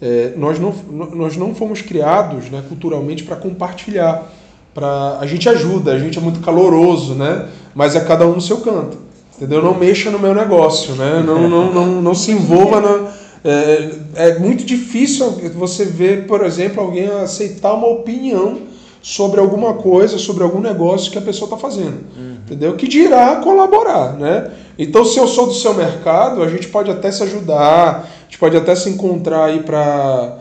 É, 0.00 0.34
nós, 0.36 0.58
não, 0.58 0.74
nós 1.14 1.36
não 1.36 1.54
fomos 1.54 1.80
criados 1.80 2.50
né, 2.50 2.62
culturalmente 2.68 3.22
para 3.22 3.36
compartilhar. 3.36 4.30
Pra, 4.74 5.18
a 5.20 5.26
gente 5.26 5.48
ajuda, 5.48 5.92
a 5.92 5.98
gente 5.98 6.18
é 6.18 6.20
muito 6.20 6.40
caloroso, 6.40 7.14
né? 7.14 7.48
mas 7.74 7.94
é 7.94 8.00
cada 8.00 8.26
um 8.26 8.34
no 8.34 8.40
seu 8.40 8.58
canto. 8.58 8.98
Entendeu? 9.36 9.62
Não 9.62 9.76
mexa 9.76 10.10
no 10.10 10.18
meu 10.18 10.34
negócio, 10.34 10.94
né? 10.94 11.22
não, 11.24 11.48
não, 11.48 11.72
não, 11.72 12.02
não 12.02 12.14
se 12.14 12.30
envolva 12.30 12.80
na, 12.80 13.12
é, 13.44 13.90
é 14.14 14.38
muito 14.38 14.64
difícil 14.64 15.30
você 15.54 15.84
ver, 15.84 16.26
por 16.26 16.44
exemplo, 16.44 16.82
alguém 16.82 17.06
aceitar 17.06 17.74
uma 17.74 17.88
opinião 17.88 18.62
sobre 19.02 19.38
alguma 19.38 19.74
coisa, 19.74 20.18
sobre 20.18 20.42
algum 20.42 20.60
negócio 20.60 21.12
que 21.12 21.18
a 21.18 21.20
pessoa 21.20 21.46
está 21.46 21.58
fazendo. 21.58 22.06
Uhum. 22.16 22.36
Entendeu? 22.46 22.74
Que 22.74 22.88
dirá 22.88 23.36
colaborar, 23.36 24.14
né? 24.14 24.50
Então, 24.78 25.04
se 25.04 25.18
eu 25.18 25.26
sou 25.26 25.46
do 25.46 25.52
seu 25.52 25.74
mercado, 25.74 26.42
a 26.42 26.48
gente 26.48 26.68
pode 26.68 26.90
até 26.90 27.12
se 27.12 27.22
ajudar, 27.22 28.08
a 28.08 28.24
gente 28.24 28.38
pode 28.38 28.56
até 28.56 28.74
se 28.74 28.88
encontrar 28.88 29.44
aí 29.44 29.60
para 29.60 30.38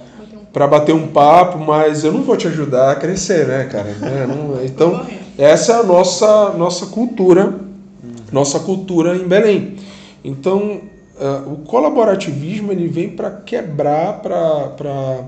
para 0.53 0.67
bater 0.67 0.93
um 0.93 1.07
papo, 1.07 1.57
mas 1.57 2.03
eu 2.03 2.11
não 2.11 2.21
vou 2.21 2.37
te 2.37 2.47
ajudar 2.47 2.91
a 2.91 2.95
crescer, 2.95 3.47
né, 3.47 3.63
cara? 3.71 3.87
É, 4.05 4.27
não, 4.27 4.63
então, 4.63 5.03
essa 5.35 5.73
é 5.73 5.75
a 5.79 5.83
nossa 5.83 6.51
nossa 6.51 6.85
cultura, 6.85 7.47
uhum. 7.47 8.13
nossa 8.31 8.59
cultura 8.59 9.15
em 9.15 9.27
Belém. 9.27 9.77
Então, 10.23 10.79
uh, 11.17 11.53
o 11.53 11.57
colaborativismo 11.57 12.71
ele 12.71 12.87
vem 12.87 13.09
para 13.09 13.31
quebrar, 13.31 14.21
para 14.21 15.25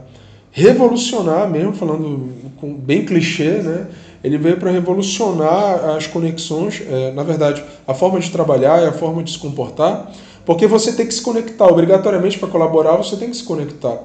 revolucionar 0.51 1.49
mesmo, 1.49 1.73
falando 1.73 2.29
com, 2.61 2.73
bem 2.73 3.05
clichê, 3.05 3.61
né? 3.61 3.87
ele 4.23 4.37
veio 4.37 4.57
para 4.57 4.71
revolucionar 4.71 5.95
as 5.95 6.07
conexões, 6.07 6.81
é, 6.89 7.11
na 7.11 7.21
verdade, 7.21 7.63
a 7.85 7.93
forma 7.93 8.19
de 8.19 8.31
trabalhar 8.31 8.81
e 8.81 8.87
a 8.87 8.91
forma 8.91 9.21
de 9.21 9.31
se 9.31 9.37
comportar, 9.37 10.11
porque 10.45 10.65
você 10.65 10.93
tem 10.93 11.05
que 11.05 11.13
se 11.13 11.21
conectar, 11.21 11.67
obrigatoriamente 11.67 12.39
para 12.39 12.47
colaborar 12.47 12.95
você 12.95 13.17
tem 13.17 13.29
que 13.29 13.37
se 13.37 13.43
conectar. 13.43 13.99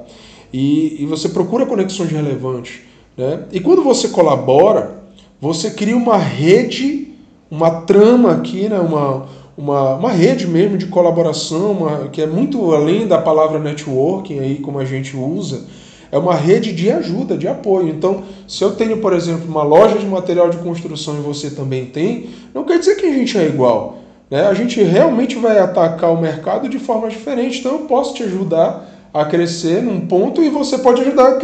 E, 0.52 1.02
e 1.02 1.06
você 1.06 1.28
procura 1.28 1.64
conexões 1.64 2.10
relevantes. 2.10 2.80
Né? 3.16 3.44
E 3.52 3.60
quando 3.60 3.82
você 3.82 4.08
colabora, 4.08 5.00
você 5.40 5.70
cria 5.70 5.96
uma 5.96 6.18
rede, 6.18 7.14
uma 7.50 7.82
trama 7.82 8.32
aqui, 8.32 8.68
né? 8.68 8.78
uma, 8.78 9.26
uma, 9.60 9.96
uma 9.96 10.10
rede 10.10 10.46
mesmo 10.46 10.78
de 10.78 10.86
colaboração, 10.86 11.72
uma, 11.72 12.08
que 12.08 12.22
é 12.22 12.26
muito 12.26 12.74
além 12.74 13.06
da 13.06 13.18
palavra 13.18 13.58
networking 13.58 14.38
aí, 14.38 14.56
como 14.56 14.78
a 14.78 14.84
gente 14.84 15.14
usa, 15.16 15.64
é 16.10 16.18
uma 16.18 16.34
rede 16.34 16.72
de 16.72 16.90
ajuda, 16.90 17.36
de 17.36 17.46
apoio. 17.46 17.88
Então, 17.88 18.24
se 18.48 18.64
eu 18.64 18.74
tenho, 18.74 18.98
por 18.98 19.12
exemplo, 19.12 19.46
uma 19.46 19.62
loja 19.62 19.98
de 19.98 20.06
material 20.06 20.48
de 20.48 20.56
construção 20.56 21.18
e 21.18 21.20
você 21.20 21.50
também 21.50 21.86
tem, 21.86 22.30
não 22.54 22.64
quer 22.64 22.78
dizer 22.78 22.96
que 22.96 23.06
a 23.06 23.12
gente 23.12 23.36
é 23.36 23.46
igual. 23.46 23.98
Né? 24.30 24.46
A 24.46 24.54
gente 24.54 24.82
realmente 24.82 25.36
vai 25.36 25.58
atacar 25.58 26.12
o 26.12 26.20
mercado 26.20 26.68
de 26.68 26.78
forma 26.78 27.08
diferente. 27.08 27.60
Então, 27.60 27.72
eu 27.72 27.78
posso 27.80 28.14
te 28.14 28.22
ajudar 28.22 28.88
a 29.12 29.24
crescer 29.24 29.82
num 29.82 30.00
ponto 30.06 30.42
e 30.42 30.48
você 30.48 30.78
pode 30.78 31.02
ajudar 31.02 31.38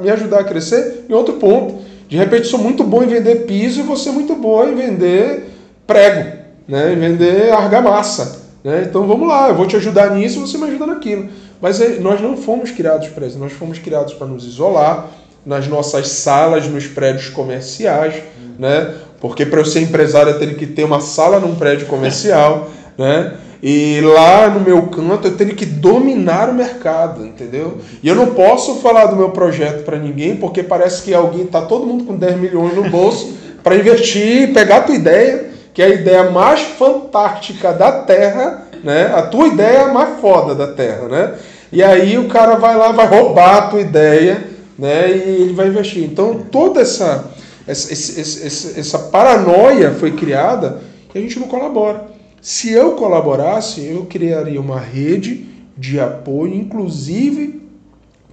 me 0.00 0.10
ajudar 0.10 0.40
a 0.40 0.44
crescer 0.44 1.06
em 1.08 1.12
outro 1.12 1.34
ponto. 1.34 1.76
De 2.08 2.16
repente, 2.16 2.46
sou 2.46 2.58
muito 2.58 2.84
bom 2.84 3.02
em 3.02 3.06
vender 3.06 3.46
piso 3.46 3.80
e 3.80 3.84
você 3.84 4.08
é 4.08 4.12
muito 4.12 4.34
boa 4.34 4.68
em 4.68 4.74
vender 4.74 5.48
prego, 5.86 6.38
né? 6.68 6.94
vender 6.94 7.50
argamassa. 7.50 8.42
Né? 8.62 8.84
Então, 8.88 9.06
vamos 9.06 9.26
lá, 9.26 9.48
eu 9.48 9.54
vou 9.54 9.66
te 9.66 9.76
ajudar 9.76 10.10
nisso 10.10 10.40
você 10.40 10.58
me 10.58 10.64
ajuda 10.64 10.86
naquilo. 10.86 11.28
Mas 11.60 11.80
nós 12.00 12.20
não 12.20 12.36
fomos 12.36 12.70
criados 12.70 13.08
para 13.08 13.26
isso, 13.26 13.38
nós 13.38 13.52
fomos 13.52 13.78
criados 13.78 14.14
para 14.14 14.26
nos 14.26 14.44
isolar 14.44 15.08
nas 15.44 15.66
nossas 15.66 16.08
salas, 16.08 16.68
nos 16.68 16.86
prédios 16.86 17.30
comerciais, 17.30 18.14
né? 18.58 18.94
Porque 19.20 19.46
para 19.46 19.60
eu 19.60 19.64
ser 19.64 19.80
empresário 19.80 20.32
eu 20.32 20.38
tenho 20.38 20.54
que 20.54 20.66
ter 20.66 20.84
uma 20.84 21.00
sala 21.00 21.40
num 21.40 21.54
prédio 21.54 21.86
comercial, 21.86 22.68
né? 22.98 23.34
E 23.60 24.00
lá 24.02 24.48
no 24.48 24.60
meu 24.60 24.82
canto 24.82 25.26
eu 25.26 25.36
tenho 25.36 25.54
que 25.54 25.66
dominar 25.66 26.48
o 26.48 26.54
mercado, 26.54 27.26
entendeu? 27.26 27.78
E 28.02 28.08
eu 28.08 28.14
não 28.14 28.26
posso 28.26 28.76
falar 28.76 29.06
do 29.06 29.16
meu 29.16 29.30
projeto 29.30 29.84
para 29.84 29.98
ninguém, 29.98 30.36
porque 30.36 30.62
parece 30.62 31.02
que 31.02 31.12
alguém 31.12 31.44
tá 31.46 31.62
todo 31.62 31.86
mundo 31.86 32.04
com 32.04 32.14
10 32.14 32.36
milhões 32.36 32.76
no 32.76 32.88
bolso 32.88 33.32
para 33.64 33.74
investir, 33.74 34.52
pegar 34.52 34.76
a 34.76 34.82
tua 34.82 34.94
ideia, 34.94 35.50
que 35.78 35.82
é 35.82 35.86
a 35.86 35.90
ideia 35.90 36.28
mais 36.32 36.60
fantástica 36.60 37.72
da 37.72 38.02
Terra, 38.02 38.66
né? 38.82 39.12
A 39.14 39.22
tua 39.22 39.46
ideia 39.46 39.76
é 39.76 39.84
a 39.84 39.92
mais 39.92 40.20
foda 40.20 40.52
da 40.52 40.72
Terra, 40.72 41.06
né? 41.06 41.38
E 41.70 41.84
aí 41.84 42.18
o 42.18 42.26
cara 42.26 42.56
vai 42.56 42.76
lá, 42.76 42.90
vai 42.90 43.06
roubar 43.06 43.56
a 43.56 43.66
tua 43.68 43.80
ideia, 43.80 44.44
né? 44.76 45.08
E 45.08 45.42
ele 45.42 45.52
vai 45.52 45.68
investir. 45.68 46.02
Então 46.02 46.40
toda 46.50 46.80
essa 46.80 47.30
essa, 47.64 47.92
essa, 47.92 48.80
essa 48.80 48.98
paranoia 48.98 49.92
foi 49.92 50.10
criada 50.16 50.80
e 51.14 51.18
a 51.18 51.20
gente 51.20 51.38
não 51.38 51.46
colabora. 51.46 52.06
Se 52.42 52.72
eu 52.72 52.96
colaborasse, 52.96 53.86
eu 53.86 54.04
criaria 54.06 54.60
uma 54.60 54.80
rede 54.80 55.46
de 55.76 56.00
apoio, 56.00 56.56
inclusive 56.56 57.62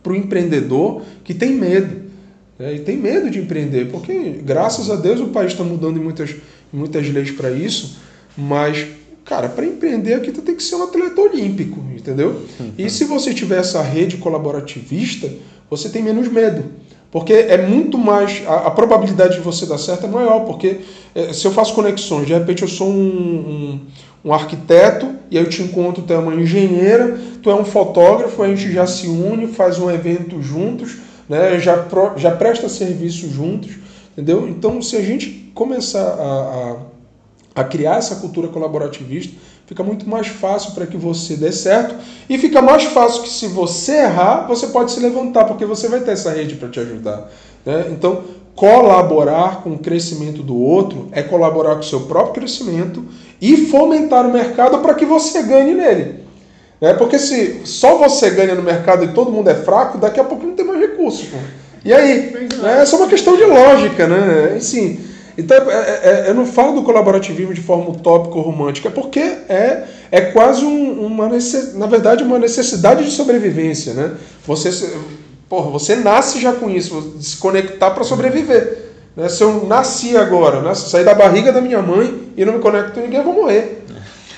para 0.01 0.13
o 0.13 0.15
empreendedor 0.15 1.03
que 1.23 1.35
tem 1.35 1.51
medo. 1.51 2.04
Né? 2.57 2.75
E 2.75 2.79
tem 2.79 2.97
medo 2.97 3.29
de 3.29 3.39
empreender, 3.39 3.91
porque 3.91 4.41
graças 4.43 4.89
a 4.89 4.95
Deus 4.95 5.19
o 5.19 5.27
país 5.27 5.51
está 5.51 5.63
mudando 5.63 5.97
em 5.97 6.03
muitas, 6.03 6.35
muitas 6.71 7.09
leis 7.09 7.31
para 7.31 7.51
isso, 7.51 7.97
mas 8.37 8.87
Cara, 9.25 9.49
para 9.49 9.65
empreender 9.65 10.13
aqui 10.13 10.31
tu 10.31 10.43
tem 10.43 10.55
que 10.55 10.61
ser 10.61 10.75
um 10.75 10.83
atleta 10.83 11.19
olímpico, 11.19 11.83
entendeu? 11.97 12.43
E 12.77 12.87
se 12.91 13.05
você 13.05 13.33
tiver 13.33 13.57
essa 13.57 13.81
rede 13.81 14.17
colaborativista, 14.17 15.27
você 15.67 15.89
tem 15.89 16.03
menos 16.03 16.27
medo. 16.27 16.63
Porque 17.11 17.33
é 17.33 17.57
muito 17.57 17.97
mais. 17.97 18.43
A, 18.45 18.67
a 18.67 18.71
probabilidade 18.71 19.35
de 19.35 19.41
você 19.41 19.65
dar 19.65 19.79
certo 19.79 20.05
é 20.05 20.09
maior, 20.09 20.41
porque 20.41 20.81
é, 21.15 21.33
se 21.33 21.45
eu 21.45 21.51
faço 21.51 21.73
conexões, 21.73 22.27
de 22.27 22.33
repente 22.33 22.61
eu 22.61 22.67
sou 22.67 22.87
um, 22.87 22.93
um, 22.93 23.79
um, 24.25 24.33
arquiteto, 24.33 25.09
e 25.31 25.39
aí 25.39 25.43
eu 25.43 25.49
te 25.49 25.63
encontro, 25.63 26.03
tu 26.03 26.13
é 26.13 26.17
uma 26.19 26.35
engenheira, 26.35 27.17
tu 27.41 27.49
é 27.49 27.55
um 27.55 27.65
fotógrafo, 27.65 28.43
a 28.43 28.47
gente 28.47 28.71
já 28.71 28.85
se 28.85 29.07
une, 29.07 29.47
faz 29.47 29.79
um 29.79 29.89
evento 29.89 30.39
juntos, 30.39 30.97
né, 31.27 31.59
já, 31.59 31.77
pro, 31.77 32.17
já 32.17 32.31
presta 32.31 32.69
serviço 32.69 33.29
juntos, 33.29 33.71
entendeu? 34.13 34.47
Então, 34.47 34.81
se 34.81 34.95
a 34.95 35.01
gente 35.01 35.51
começar 35.53 36.01
a, 36.01 36.71
a 36.71 36.95
a 37.55 37.63
criar 37.63 37.95
essa 37.95 38.17
cultura 38.17 38.49
colaborativista, 38.49 39.33
fica 39.65 39.81
muito 39.81 40.07
mais 40.07 40.27
fácil 40.27 40.73
para 40.73 40.85
que 40.85 40.97
você 40.97 41.37
dê 41.37 41.51
certo 41.53 41.95
e 42.29 42.37
fica 42.37 42.61
mais 42.61 42.83
fácil 42.83 43.23
que 43.23 43.29
se 43.29 43.47
você 43.47 43.93
errar, 43.93 44.45
você 44.45 44.67
pode 44.67 44.91
se 44.91 44.99
levantar, 44.99 45.45
porque 45.45 45.65
você 45.65 45.87
vai 45.87 46.01
ter 46.01 46.11
essa 46.11 46.31
rede 46.31 46.55
para 46.55 46.67
te 46.67 46.81
ajudar. 46.81 47.31
Né? 47.65 47.85
Então, 47.91 48.23
colaborar 48.53 49.63
com 49.63 49.71
o 49.71 49.79
crescimento 49.79 50.43
do 50.43 50.55
outro 50.57 51.07
é 51.13 51.23
colaborar 51.23 51.75
com 51.75 51.81
o 51.81 51.85
seu 51.85 52.01
próprio 52.01 52.33
crescimento 52.33 53.05
e 53.41 53.55
fomentar 53.67 54.27
o 54.27 54.33
mercado 54.33 54.79
para 54.79 54.93
que 54.93 55.05
você 55.05 55.41
ganhe 55.41 55.73
nele. 55.73 56.25
Né? 56.81 56.93
Porque 56.93 57.17
se 57.17 57.61
só 57.65 57.97
você 57.97 58.31
ganha 58.31 58.53
no 58.53 58.61
mercado 58.61 59.05
e 59.05 59.13
todo 59.13 59.31
mundo 59.31 59.49
é 59.49 59.55
fraco, 59.55 59.97
daqui 59.97 60.19
a 60.19 60.25
pouco 60.25 60.45
não 60.45 60.55
tem 60.55 60.65
mais 60.65 60.79
recursos. 60.95 61.27
E 61.83 61.93
aí? 61.93 62.33
É 62.63 62.95
uma 62.95 63.07
questão 63.07 63.35
de 63.37 63.43
lógica, 63.43 64.07
né? 64.07 64.55
Assim, 64.57 64.99
então, 65.37 65.57
é, 65.69 65.73
é, 65.73 66.01
é, 66.03 66.29
eu 66.29 66.33
não 66.33 66.45
falo 66.45 66.75
do 66.75 66.83
colaborativismo 66.83 67.53
de 67.53 67.61
forma 67.61 67.89
utópica 67.89 68.35
ou 68.35 68.41
romântica, 68.41 68.89
porque 68.89 69.19
é, 69.19 69.83
é 70.09 70.21
quase 70.21 70.63
um, 70.63 71.05
uma 71.05 71.27
necessidade, 71.27 71.77
na 71.77 71.87
verdade, 71.87 72.23
uma 72.23 72.39
necessidade 72.39 73.03
de 73.03 73.11
sobrevivência, 73.11 73.93
né? 73.93 74.11
Você, 74.47 74.89
porra, 75.49 75.69
você 75.69 75.95
nasce 75.95 76.39
já 76.39 76.53
com 76.53 76.69
isso, 76.69 77.17
se 77.19 77.37
conectar 77.37 77.91
para 77.91 78.03
sobreviver. 78.03 78.85
Né? 79.15 79.27
Se 79.27 79.43
eu 79.43 79.65
nasci 79.65 80.15
agora, 80.15 80.61
né? 80.61 80.73
sair 80.73 81.03
da 81.03 81.13
barriga 81.13 81.51
da 81.51 81.61
minha 81.61 81.81
mãe 81.81 82.31
e 82.37 82.45
não 82.45 82.53
me 82.53 82.59
conecto 82.59 82.93
com 82.93 83.01
ninguém, 83.01 83.19
eu 83.19 83.25
vou 83.25 83.33
morrer. 83.33 83.83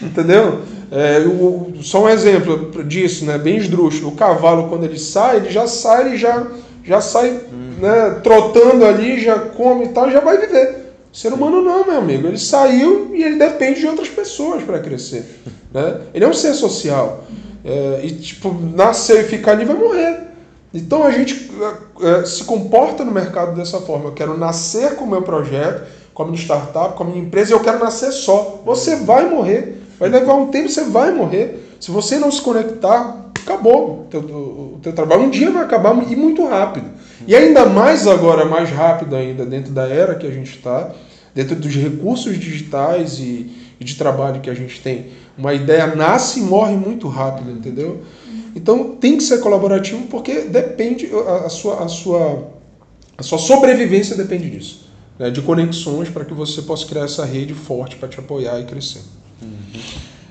Entendeu? 0.01 0.61
É, 0.91 1.19
o, 1.19 1.73
só 1.81 2.03
um 2.03 2.09
exemplo 2.09 2.83
disso, 2.83 3.25
né? 3.25 3.37
bem 3.37 3.57
esdrúxulo. 3.57 4.09
O 4.09 4.15
cavalo, 4.15 4.69
quando 4.69 4.85
ele 4.85 4.99
sai, 4.99 5.37
ele 5.37 5.49
já 5.49 5.67
sai, 5.67 6.07
ele 6.07 6.17
já, 6.17 6.47
já 6.83 7.01
sai 7.01 7.31
hum. 7.31 7.81
né, 7.81 8.19
trotando 8.23 8.85
ali, 8.85 9.19
já 9.19 9.37
come 9.39 9.85
e 9.85 9.89
tal, 9.89 10.09
já 10.09 10.19
vai 10.19 10.37
viver. 10.37 10.87
O 11.11 11.17
ser 11.17 11.33
humano 11.33 11.61
não, 11.61 11.85
meu 11.85 11.97
amigo. 11.97 12.27
Ele 12.27 12.37
saiu 12.37 13.11
e 13.13 13.23
ele 13.23 13.37
depende 13.37 13.79
de 13.79 13.87
outras 13.87 14.09
pessoas 14.09 14.63
para 14.63 14.79
crescer. 14.79 15.25
Né? 15.69 15.99
Ele 16.13 16.23
é 16.23 16.27
um 16.27 16.33
ser 16.33 16.53
social. 16.53 17.25
É, 17.63 17.99
e, 18.01 18.11
tipo, 18.11 18.55
nascer 18.73 19.25
e 19.25 19.27
ficar 19.27 19.51
ali 19.51 19.65
vai 19.65 19.75
morrer. 19.75 20.27
Então 20.73 21.03
a 21.03 21.11
gente 21.11 21.51
é, 22.01 22.25
se 22.25 22.43
comporta 22.45 23.03
no 23.03 23.11
mercado 23.11 23.53
dessa 23.53 23.81
forma. 23.81 24.05
Eu 24.05 24.13
quero 24.13 24.37
nascer 24.37 24.95
com 24.95 25.03
o 25.03 25.09
meu 25.09 25.21
projeto, 25.21 25.85
com 26.13 26.23
a 26.23 26.25
minha 26.25 26.37
startup, 26.37 26.95
com 26.95 27.03
a 27.03 27.07
minha 27.07 27.19
empresa, 27.19 27.51
e 27.51 27.53
eu 27.53 27.59
quero 27.59 27.79
nascer 27.79 28.13
só. 28.13 28.61
Você 28.65 28.95
vai 28.95 29.29
morrer. 29.29 29.81
Vai 29.99 30.09
levar 30.09 30.35
um 30.35 30.47
tempo, 30.47 30.69
você 30.69 30.83
vai 30.83 31.11
morrer. 31.11 31.75
Se 31.79 31.91
você 31.91 32.17
não 32.17 32.31
se 32.31 32.41
conectar, 32.41 33.31
acabou 33.43 34.01
o 34.01 34.07
teu, 34.09 34.19
o 34.19 34.79
teu 34.81 34.93
trabalho. 34.93 35.23
Um 35.23 35.29
dia 35.29 35.49
vai 35.51 35.63
acabar 35.63 35.95
e 36.11 36.15
muito 36.15 36.45
rápido. 36.45 36.89
E 37.25 37.35
ainda 37.35 37.65
mais 37.65 38.05
agora, 38.05 38.45
mais 38.45 38.69
rápido 38.69 39.15
ainda, 39.15 39.45
dentro 39.45 39.71
da 39.71 39.87
era 39.87 40.15
que 40.15 40.27
a 40.27 40.31
gente 40.31 40.55
está, 40.55 40.91
dentro 41.33 41.55
dos 41.55 41.73
recursos 41.73 42.37
digitais 42.37 43.19
e, 43.19 43.51
e, 43.79 43.83
de 43.83 43.95
trabalho 43.95 44.41
que 44.41 44.49
a 44.49 44.53
gente 44.53 44.81
tem. 44.81 45.07
Uma 45.37 45.53
ideia 45.53 45.87
nasce 45.95 46.39
e 46.39 46.43
morre 46.43 46.75
muito 46.75 47.07
rápido, 47.07 47.51
entendeu? 47.51 48.01
Então 48.55 48.95
tem 48.95 49.17
que 49.17 49.23
ser 49.23 49.39
colaborativo 49.39 50.03
porque 50.07 50.41
depende, 50.41 51.09
a, 51.27 51.45
a 51.45 51.49
sua, 51.49 51.83
a, 51.83 51.87
sua, 51.87 52.47
a 53.17 53.23
sua 53.23 53.37
sobrevivência 53.37 54.15
depende 54.15 54.49
disso. 54.49 54.87
Né? 55.17 55.29
De 55.29 55.41
conexões 55.41 56.09
para 56.09 56.25
que 56.25 56.33
você 56.33 56.61
possa 56.61 56.85
criar 56.85 57.05
essa 57.05 57.23
rede 57.23 57.53
forte 57.53 57.95
para 57.95 58.07
te 58.07 58.19
apoiar 58.19 58.59
e 58.59 58.65
crescer. 58.65 59.01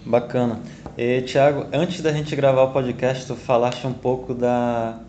Bacana. 0.06 0.60
E, 0.96 1.20
Tiago, 1.22 1.66
antes 1.72 2.00
da 2.00 2.12
gente 2.12 2.34
gravar 2.36 2.62
o 2.62 2.70
podcast, 2.70 3.26
tu 3.26 3.34
falaste 3.34 3.84
um 3.86 3.92
pouco 3.92 4.32
da, 4.32 5.00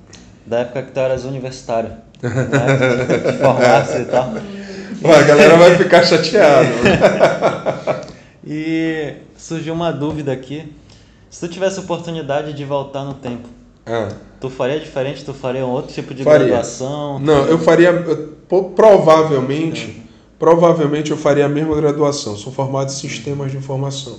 da 0.44 0.60
época 0.60 0.82
que 0.82 0.92
tu 0.92 1.00
eras 1.00 1.24
universitário. 1.24 1.92
Né? 2.22 3.06
Que 3.06 3.32
te 3.32 3.38
formasse 3.38 4.00
e 4.00 4.06
tal. 4.06 4.34
Pô, 5.00 5.12
a 5.12 5.22
galera 5.22 5.56
vai 5.56 5.75
ficar 5.77 6.04
chateada. 6.04 6.68
e 8.44 9.13
surgiu 9.38 9.75
uma 9.75 9.92
dúvida 9.92 10.34
aqui. 10.34 10.74
Se 11.30 11.42
tu 11.46 11.54
tivesse 11.54 11.80
oportunidade 11.80 12.54
de 12.54 12.66
voltar 12.66 13.04
no 13.04 13.13
tempo, 13.13 13.48
ah. 13.86 14.10
tu 14.42 14.50
faria 14.50 14.80
diferente? 14.80 15.24
Tu 15.24 15.34
faria 15.34 15.63
um 15.63 15.70
outro 15.70 15.94
tipo 15.94 16.16
de 16.16 16.24
faria. 16.24 16.48
graduação? 16.48 17.20
Não, 17.20 17.46
eu 17.46 17.60
faria. 17.60 17.94
Provavelmente, 18.75 20.01
provavelmente 20.39 21.12
eu 21.12 21.18
faria 21.18 21.46
a 21.46 21.50
mesma 21.50 21.75
graduação. 21.75 22.36
Sou 22.36 22.51
formado 22.51 22.88
em 22.88 22.96
sistemas 22.96 23.51
de 23.51 23.58
informação. 23.58 24.18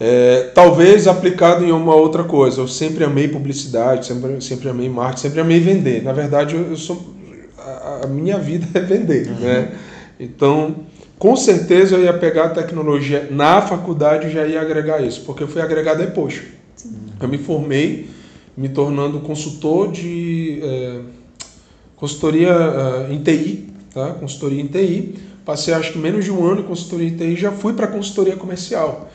É, 0.00 0.50
talvez 0.54 1.06
aplicado 1.06 1.64
em 1.64 1.72
uma 1.72 1.94
outra 1.94 2.24
coisa. 2.24 2.60
Eu 2.60 2.68
sempre 2.68 3.04
amei 3.04 3.28
publicidade, 3.28 4.06
sempre, 4.06 4.40
sempre 4.40 4.68
amei 4.68 4.88
marketing, 4.88 5.20
sempre 5.20 5.40
amei 5.40 5.60
vender. 5.60 6.02
Na 6.02 6.12
verdade, 6.12 6.54
eu, 6.54 6.70
eu 6.70 6.76
sou, 6.76 7.14
a, 7.58 8.00
a, 8.04 8.06
minha 8.06 8.38
vida 8.38 8.66
é 8.78 8.82
vender. 8.82 9.28
Uhum. 9.28 9.34
Né? 9.40 9.72
Então, 10.18 10.76
com 11.18 11.36
certeza 11.36 11.96
eu 11.96 12.04
ia 12.04 12.12
pegar 12.12 12.46
a 12.46 12.50
tecnologia 12.50 13.28
na 13.30 13.62
faculdade 13.62 14.26
e 14.26 14.30
já 14.30 14.46
ia 14.46 14.60
agregar 14.60 15.00
isso, 15.00 15.22
porque 15.24 15.42
eu 15.42 15.48
fui 15.48 15.62
agregar 15.62 15.94
depois. 15.94 16.42
Sim. 16.74 16.96
Eu 17.20 17.28
me 17.28 17.38
formei 17.38 18.08
me 18.56 18.68
tornando 18.68 19.20
consultor 19.20 19.90
de 19.90 20.60
é, 20.62 21.00
consultoria 21.96 22.50
é, 22.50 23.12
em 23.12 23.22
TI, 23.22 23.68
tá? 23.94 24.10
consultoria 24.14 24.60
em 24.60 24.66
TI. 24.66 25.14
Passei 25.44 25.74
acho 25.74 25.92
que 25.92 25.98
menos 25.98 26.24
de 26.24 26.30
um 26.30 26.44
ano 26.44 26.60
em 26.60 26.64
consultoria 26.64 27.08
em 27.08 27.16
TI 27.16 27.24
e 27.24 27.36
já 27.36 27.50
fui 27.50 27.72
para 27.72 27.86
consultoria 27.86 28.36
comercial. 28.36 29.10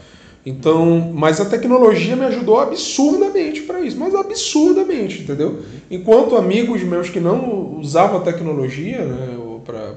Então, 0.50 1.12
mas 1.14 1.42
a 1.42 1.46
tecnologia 1.46 2.16
me 2.16 2.24
ajudou 2.24 2.58
absurdamente 2.58 3.64
para 3.64 3.82
isso, 3.82 3.98
mas 3.98 4.16
absurdamente, 4.16 5.24
entendeu? 5.24 5.60
Enquanto 5.92 6.38
amigos 6.38 6.82
meus 6.84 7.10
que 7.10 7.20
não 7.20 7.78
usavam 7.78 8.22
a 8.22 8.24
tecnologia, 8.24 9.04
né, 9.04 9.38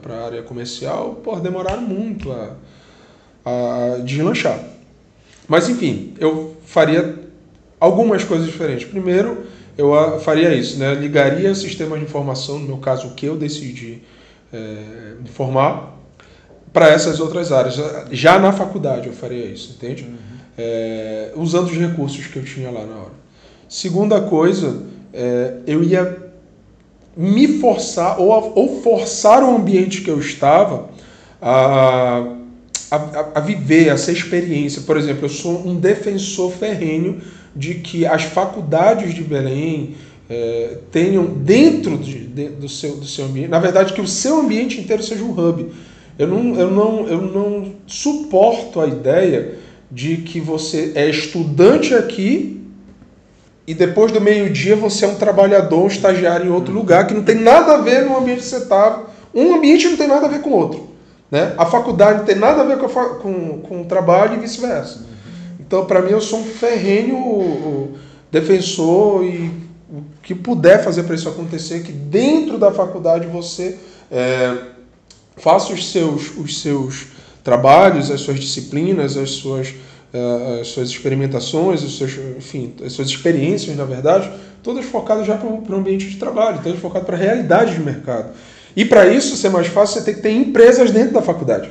para 0.03 0.15
a 0.17 0.25
área 0.27 0.43
comercial, 0.43 1.21
pô, 1.23 1.37
demoraram 1.37 1.83
muito 1.83 2.33
a, 2.33 2.57
a 3.45 3.99
deslanchar. 3.99 4.59
Mas 5.47 5.69
enfim, 5.69 6.15
eu 6.19 6.57
faria 6.65 7.15
algumas 7.79 8.25
coisas 8.25 8.49
diferentes. 8.49 8.89
Primeiro, 8.89 9.45
eu 9.79 10.19
faria 10.19 10.53
isso, 10.53 10.81
né? 10.81 10.95
Ligaria 10.95 11.53
o 11.53 11.55
sistema 11.55 11.97
de 11.97 12.03
informação, 12.03 12.59
no 12.59 12.67
meu 12.67 12.79
caso, 12.79 13.07
o 13.07 13.15
que 13.15 13.27
eu 13.27 13.37
decidi 13.37 14.03
é, 14.53 15.13
formar, 15.27 15.97
para 16.73 16.89
essas 16.89 17.21
outras 17.21 17.53
áreas. 17.53 17.77
Já 18.11 18.37
na 18.41 18.53
faculdade 18.53 19.07
eu 19.07 19.13
faria 19.13 19.45
isso, 19.45 19.77
entende? 19.77 20.03
Uhum. 20.03 20.30
É, 20.63 21.33
usando 21.37 21.71
os 21.71 21.79
recursos 21.79 22.27
que 22.27 22.37
eu 22.37 22.45
tinha 22.45 22.71
lá 22.71 22.85
na 22.85 22.97
hora. 22.97 23.13
Segunda 23.67 24.21
coisa, 24.21 24.83
é, 25.11 25.55
eu 25.67 25.83
ia 25.83 26.19
me 27.17 27.59
forçar 27.59 28.21
ou, 28.21 28.53
ou 28.55 28.83
forçar 28.83 29.43
o 29.43 29.57
ambiente 29.57 30.03
que 30.03 30.11
eu 30.11 30.21
estava 30.21 30.91
a, 31.41 32.27
a, 32.91 32.97
a, 33.37 33.41
viver 33.41 33.89
essa 33.89 34.13
experiência. 34.13 34.83
Por 34.83 34.99
exemplo, 34.99 35.25
eu 35.25 35.31
sou 35.31 35.67
um 35.67 35.77
defensor 35.77 36.53
ferrenho 36.53 37.23
de 37.57 37.77
que 37.77 38.05
as 38.05 38.25
faculdades 38.25 39.15
de 39.15 39.23
Belém 39.23 39.95
é, 40.29 40.77
tenham 40.93 41.25
dentro 41.25 41.97
de, 41.97 42.27
de, 42.27 42.49
do, 42.51 42.69
seu, 42.69 42.97
do 42.97 43.07
seu 43.07 43.25
ambiente, 43.25 43.49
na 43.49 43.59
verdade, 43.59 43.95
que 43.95 44.01
o 44.03 44.07
seu 44.07 44.41
ambiente 44.41 44.79
inteiro 44.79 45.03
seja 45.03 45.25
um 45.25 45.31
hub. 45.31 45.69
Eu 46.19 46.29
não, 46.29 46.55
eu 46.55 46.71
não, 46.71 47.09
eu 47.09 47.23
não 47.23 47.73
suporto 47.87 48.79
a 48.79 48.87
ideia 48.87 49.60
de 49.91 50.19
que 50.19 50.41
você 50.41 50.93
é 50.95 51.09
estudante 51.09 51.95
aqui 51.95 52.61
e 53.67 53.75
depois 53.75 54.13
do 54.13 54.21
meio-dia 54.21 54.77
você 54.77 55.05
é 55.05 55.09
um 55.09 55.15
trabalhador, 55.15 55.85
um 55.85 55.87
estagiário 55.87 56.47
em 56.47 56.51
outro 56.51 56.73
lugar, 56.73 57.07
que 57.07 57.15
não 57.15 57.23
tem 57.23 57.37
nada 57.37 57.75
a 57.75 57.77
ver 57.79 58.05
no 58.05 58.17
ambiente 58.17 58.41
que 58.41 58.47
você 58.47 58.59
estava. 58.59 59.11
Um 59.35 59.55
ambiente 59.55 59.89
não 59.89 59.97
tem 59.97 60.09
nada 60.09 60.27
a 60.27 60.29
ver 60.29 60.41
com 60.41 60.51
o 60.51 60.57
outro. 60.57 60.91
Né? 61.31 61.55
A 61.57 61.67
faculdade 61.67 62.19
não 62.19 62.25
tem 62.25 62.37
nada 62.37 62.63
a 62.63 62.65
ver 62.65 62.79
com, 62.79 62.89
com, 62.89 63.59
com 63.61 63.83
o 63.83 63.85
trabalho 63.85 64.35
e 64.35 64.41
vice-versa. 64.41 65.07
Então, 65.59 65.85
para 65.87 66.03
mim, 66.03 66.11
eu 66.11 66.21
sou 66.21 66.41
um 66.41 66.45
ferrenho 66.45 67.95
defensor 68.31 69.25
e 69.25 69.53
o 69.89 70.03
que 70.23 70.35
puder 70.35 70.83
fazer 70.83 71.05
para 71.05 71.15
isso 71.15 71.29
acontecer, 71.29 71.83
que 71.83 71.93
dentro 71.93 72.59
da 72.59 72.73
faculdade 72.73 73.27
você 73.27 73.79
é, 74.11 74.57
faça 75.37 75.73
os 75.73 75.93
seus, 75.93 76.37
os 76.37 76.61
seus 76.61 77.07
trabalhos, 77.51 78.13
as 78.13 78.21
suas 78.21 78.39
disciplinas, 78.39 79.17
as 79.17 79.31
suas 79.31 79.75
as 80.61 80.67
suas 80.69 80.89
experimentações, 80.89 81.85
os 81.85 81.97
seus, 81.97 82.19
enfim, 82.37 82.75
as 82.85 82.93
suas 82.93 83.09
experiências, 83.09 83.77
na 83.77 83.85
verdade, 83.85 84.29
todas 84.61 84.85
focadas 84.85 85.25
já 85.25 85.37
para 85.37 85.49
o 85.49 85.77
ambiente 85.77 86.09
de 86.09 86.17
trabalho, 86.17 86.59
todas 86.63 86.81
focadas 86.81 87.07
para 87.07 87.17
a 87.17 87.19
realidade 87.19 87.75
de 87.75 87.81
mercado. 87.81 88.31
E 88.75 88.85
para 88.85 89.07
isso 89.07 89.37
ser 89.37 89.51
mais 89.51 89.69
fácil, 89.69 90.01
você 90.01 90.05
tem 90.05 90.15
que 90.15 90.21
ter 90.21 90.33
empresas 90.33 90.91
dentro 90.91 91.15
da 91.15 91.23
faculdade. 91.23 91.71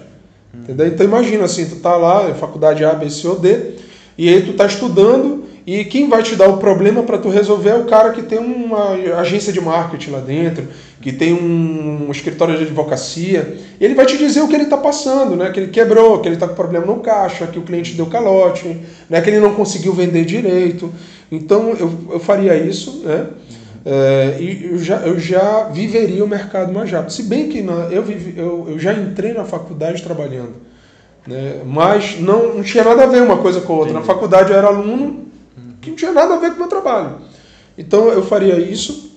Entendeu? 0.53 0.87
Então 0.87 1.05
imagina 1.05 1.43
assim, 1.43 1.65
tu 1.65 1.75
tá 1.77 1.97
lá, 1.97 2.33
faculdade 2.33 2.83
A, 2.85 2.93
B, 2.93 3.09
C 3.09 3.27
ou 3.27 3.37
D, 3.37 3.73
e 4.17 4.29
aí 4.29 4.41
tu 4.41 4.53
tá 4.53 4.65
estudando 4.65 5.43
e 5.71 5.85
quem 5.85 6.09
vai 6.09 6.23
te 6.23 6.35
dar 6.35 6.47
o 6.47 6.57
problema 6.57 7.03
para 7.03 7.19
tu 7.19 7.29
resolver 7.29 7.69
é 7.69 7.75
o 7.75 7.85
cara 7.85 8.11
que 8.11 8.23
tem 8.23 8.39
uma 8.39 8.93
agência 9.19 9.53
de 9.53 9.61
marketing 9.61 10.09
lá 10.09 10.19
dentro, 10.19 10.67
que 10.99 11.13
tem 11.13 11.31
um, 11.31 12.09
escritório 12.09 12.57
de 12.57 12.63
advocacia. 12.63 13.55
Ele 13.79 13.93
vai 13.93 14.07
te 14.07 14.17
dizer 14.17 14.41
o 14.41 14.47
que 14.47 14.55
ele 14.55 14.63
está 14.63 14.77
passando, 14.77 15.35
né? 15.35 15.51
Que 15.51 15.59
ele 15.59 15.67
quebrou, 15.69 16.21
que 16.21 16.27
ele 16.27 16.37
está 16.37 16.47
com 16.47 16.55
problema 16.55 16.87
no 16.87 17.01
caixa, 17.01 17.45
que 17.45 17.59
o 17.59 17.61
cliente 17.61 17.93
deu 17.93 18.07
calote, 18.07 18.79
né? 19.07 19.21
que 19.21 19.29
ele 19.29 19.39
não 19.39 19.53
conseguiu 19.53 19.93
vender 19.93 20.25
direito. 20.25 20.91
Então 21.31 21.69
eu, 21.79 21.93
eu 22.13 22.19
faria 22.19 22.55
isso, 22.55 23.03
né? 23.05 23.27
É, 23.85 24.37
e 24.39 24.71
eu 24.71 24.79
já, 24.79 24.97
eu 25.01 25.19
já 25.19 25.65
viveria 25.65 26.25
o 26.25 26.27
mercado 26.27 26.73
mais 26.73 26.91
rápido. 26.91 27.13
Se 27.13 27.21
bem 27.21 27.47
que 27.47 27.61
na, 27.61 27.89
eu, 27.91 28.03
eu, 28.35 28.67
eu 28.69 28.79
já 28.79 28.91
entrei 28.91 29.33
na 29.33 29.45
faculdade 29.45 30.01
trabalhando. 30.01 30.53
Né? 31.27 31.61
Mas 31.63 32.19
não, 32.19 32.55
não 32.55 32.63
tinha 32.63 32.83
nada 32.83 33.03
a 33.03 33.05
ver 33.05 33.21
uma 33.21 33.37
coisa 33.37 33.61
com 33.61 33.73
a 33.73 33.77
outra. 33.77 33.93
Na 33.93 34.01
faculdade 34.01 34.49
eu 34.49 34.57
era 34.57 34.65
aluno 34.65 35.28
que 35.81 35.89
não 35.89 35.95
tinha 35.95 36.11
nada 36.11 36.35
a 36.35 36.37
ver 36.37 36.49
com 36.51 36.55
o 36.55 36.59
meu 36.59 36.67
trabalho. 36.67 37.17
Então 37.77 38.09
eu 38.09 38.25
faria 38.25 38.59
isso. 38.59 39.09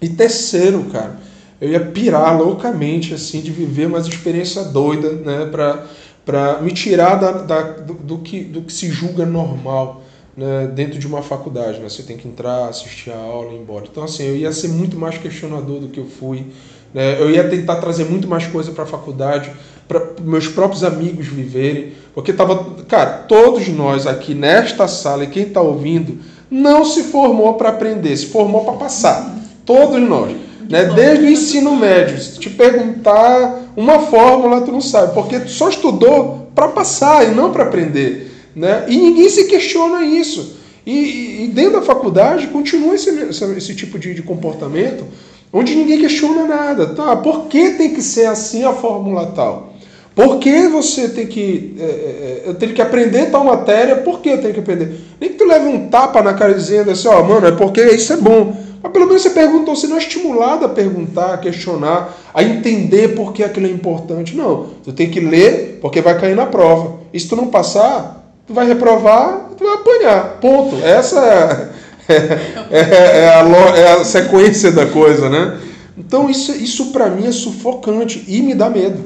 E 0.00 0.08
terceiro, 0.08 0.84
cara, 0.84 1.18
eu 1.60 1.70
ia 1.70 1.80
pirar 1.80 2.36
loucamente, 2.36 3.14
assim, 3.14 3.40
de 3.40 3.52
viver 3.52 3.86
uma 3.86 3.98
experiência 3.98 4.64
doida, 4.64 5.12
né, 5.12 5.46
pra, 5.46 5.86
pra 6.24 6.60
me 6.60 6.72
tirar 6.72 7.14
da, 7.14 7.30
da 7.30 7.62
do, 7.62 7.94
do, 7.94 8.18
que, 8.18 8.42
do 8.42 8.62
que 8.62 8.72
se 8.72 8.90
julga 8.90 9.24
normal. 9.24 10.02
Né, 10.34 10.66
dentro 10.74 10.98
de 10.98 11.06
uma 11.06 11.20
faculdade, 11.20 11.78
né? 11.78 11.90
Você 11.90 12.02
tem 12.04 12.16
que 12.16 12.26
entrar, 12.26 12.66
assistir 12.66 13.10
a 13.10 13.18
aula 13.18 13.52
e 13.52 13.56
ir 13.56 13.58
embora. 13.58 13.84
Então, 13.84 14.02
assim, 14.02 14.24
eu 14.24 14.34
ia 14.34 14.50
ser 14.50 14.68
muito 14.68 14.96
mais 14.96 15.18
questionador 15.18 15.78
do 15.78 15.88
que 15.88 16.00
eu 16.00 16.06
fui. 16.06 16.46
Né? 16.94 17.20
Eu 17.20 17.30
ia 17.30 17.48
tentar 17.48 17.76
trazer 17.76 18.04
muito 18.04 18.26
mais 18.26 18.46
coisa 18.46 18.72
para 18.72 18.84
a 18.84 18.86
faculdade, 18.86 19.52
para 19.86 20.02
meus 20.20 20.48
próprios 20.48 20.84
amigos 20.84 21.26
viverem. 21.26 21.92
Porque 22.14 22.32
tava, 22.32 22.76
cara, 22.88 23.24
todos 23.28 23.68
nós 23.68 24.06
aqui 24.06 24.34
nesta 24.34 24.86
sala 24.86 25.24
e 25.24 25.28
quem 25.28 25.44
está 25.44 25.60
ouvindo 25.60 26.18
não 26.50 26.84
se 26.84 27.04
formou 27.04 27.54
para 27.54 27.70
aprender, 27.70 28.16
se 28.16 28.26
formou 28.26 28.64
para 28.64 28.74
passar. 28.74 29.38
Todos 29.64 30.00
nós. 30.00 30.36
Né? 30.68 30.84
Desde 30.84 31.24
o 31.24 31.30
ensino 31.30 31.76
médio. 31.76 32.20
Se 32.20 32.38
te 32.38 32.50
perguntar 32.50 33.72
uma 33.76 34.00
fórmula, 34.00 34.60
tu 34.60 34.72
não 34.72 34.80
sabe, 34.80 35.14
porque 35.14 35.40
tu 35.40 35.50
só 35.50 35.68
estudou 35.68 36.50
para 36.54 36.68
passar 36.68 37.26
e 37.26 37.34
não 37.34 37.52
para 37.52 37.64
aprender. 37.64 38.30
Né? 38.54 38.84
E 38.88 38.96
ninguém 38.96 39.28
se 39.28 39.44
questiona 39.44 40.04
isso. 40.04 40.56
E, 40.84 41.44
e 41.44 41.48
dentro 41.48 41.74
da 41.74 41.82
faculdade 41.82 42.48
continua 42.48 42.94
esse, 42.94 43.10
esse, 43.56 43.74
tipo 43.74 43.98
de, 43.98 44.14
de 44.14 44.22
comportamento 44.22 45.04
onde 45.52 45.74
ninguém 45.74 46.00
questiona 46.00 46.44
nada. 46.44 46.86
Tá, 46.88 47.16
por 47.16 47.46
que 47.46 47.70
tem 47.70 47.94
que 47.94 48.02
ser 48.02 48.26
assim 48.26 48.64
a 48.64 48.72
fórmula 48.72 49.26
tal? 49.26 49.71
Por 50.14 50.38
que 50.38 50.68
você 50.68 51.08
tem 51.08 51.26
que. 51.26 51.74
É, 51.78 51.84
é, 51.84 52.42
eu 52.46 52.54
tenho 52.54 52.74
que 52.74 52.82
aprender 52.82 53.30
tal 53.30 53.44
matéria, 53.44 53.96
por 53.96 54.20
que 54.20 54.28
eu 54.28 54.40
tenho 54.40 54.52
que 54.52 54.60
aprender? 54.60 55.00
Nem 55.20 55.30
que 55.30 55.36
tu 55.36 55.44
leve 55.44 55.66
um 55.66 55.88
tapa 55.88 56.22
na 56.22 56.34
cara 56.34 56.52
dizendo 56.52 56.90
assim, 56.90 57.08
ó, 57.08 57.20
oh, 57.20 57.24
mano, 57.24 57.46
é 57.46 57.52
porque 57.52 57.80
isso 57.82 58.12
é 58.12 58.16
bom. 58.16 58.54
Mas 58.82 58.92
pelo 58.92 59.06
menos 59.06 59.22
você 59.22 59.30
perguntou, 59.30 59.74
você 59.74 59.86
não 59.86 59.96
é 59.96 60.00
estimulado 60.00 60.66
a 60.66 60.68
perguntar, 60.68 61.34
a 61.34 61.38
questionar, 61.38 62.18
a 62.34 62.42
entender 62.42 63.14
por 63.14 63.32
que 63.32 63.42
aquilo 63.42 63.66
é 63.66 63.70
importante. 63.70 64.36
Não. 64.36 64.70
Tu 64.84 64.92
tem 64.92 65.08
que 65.08 65.20
ler, 65.20 65.78
porque 65.80 66.00
vai 66.00 66.18
cair 66.18 66.34
na 66.34 66.46
prova. 66.46 66.98
E 67.12 67.18
se 67.18 67.28
tu 67.28 67.36
não 67.36 67.46
passar, 67.46 68.22
tu 68.46 68.52
vai 68.52 68.66
reprovar, 68.66 69.50
tu 69.56 69.64
vai 69.64 69.74
apanhar. 69.74 70.38
Ponto. 70.40 70.76
Essa 70.84 71.72
é, 72.08 72.12
é, 72.70 72.78
é, 73.20 73.28
a, 73.28 73.78
é 73.78 73.92
a 73.92 74.04
sequência 74.04 74.72
da 74.72 74.84
coisa, 74.84 75.30
né? 75.30 75.58
Então 75.96 76.28
isso, 76.28 76.52
isso 76.52 76.86
para 76.86 77.08
mim 77.08 77.26
é 77.26 77.32
sufocante 77.32 78.24
e 78.26 78.42
me 78.42 78.54
dá 78.54 78.68
medo. 78.68 78.98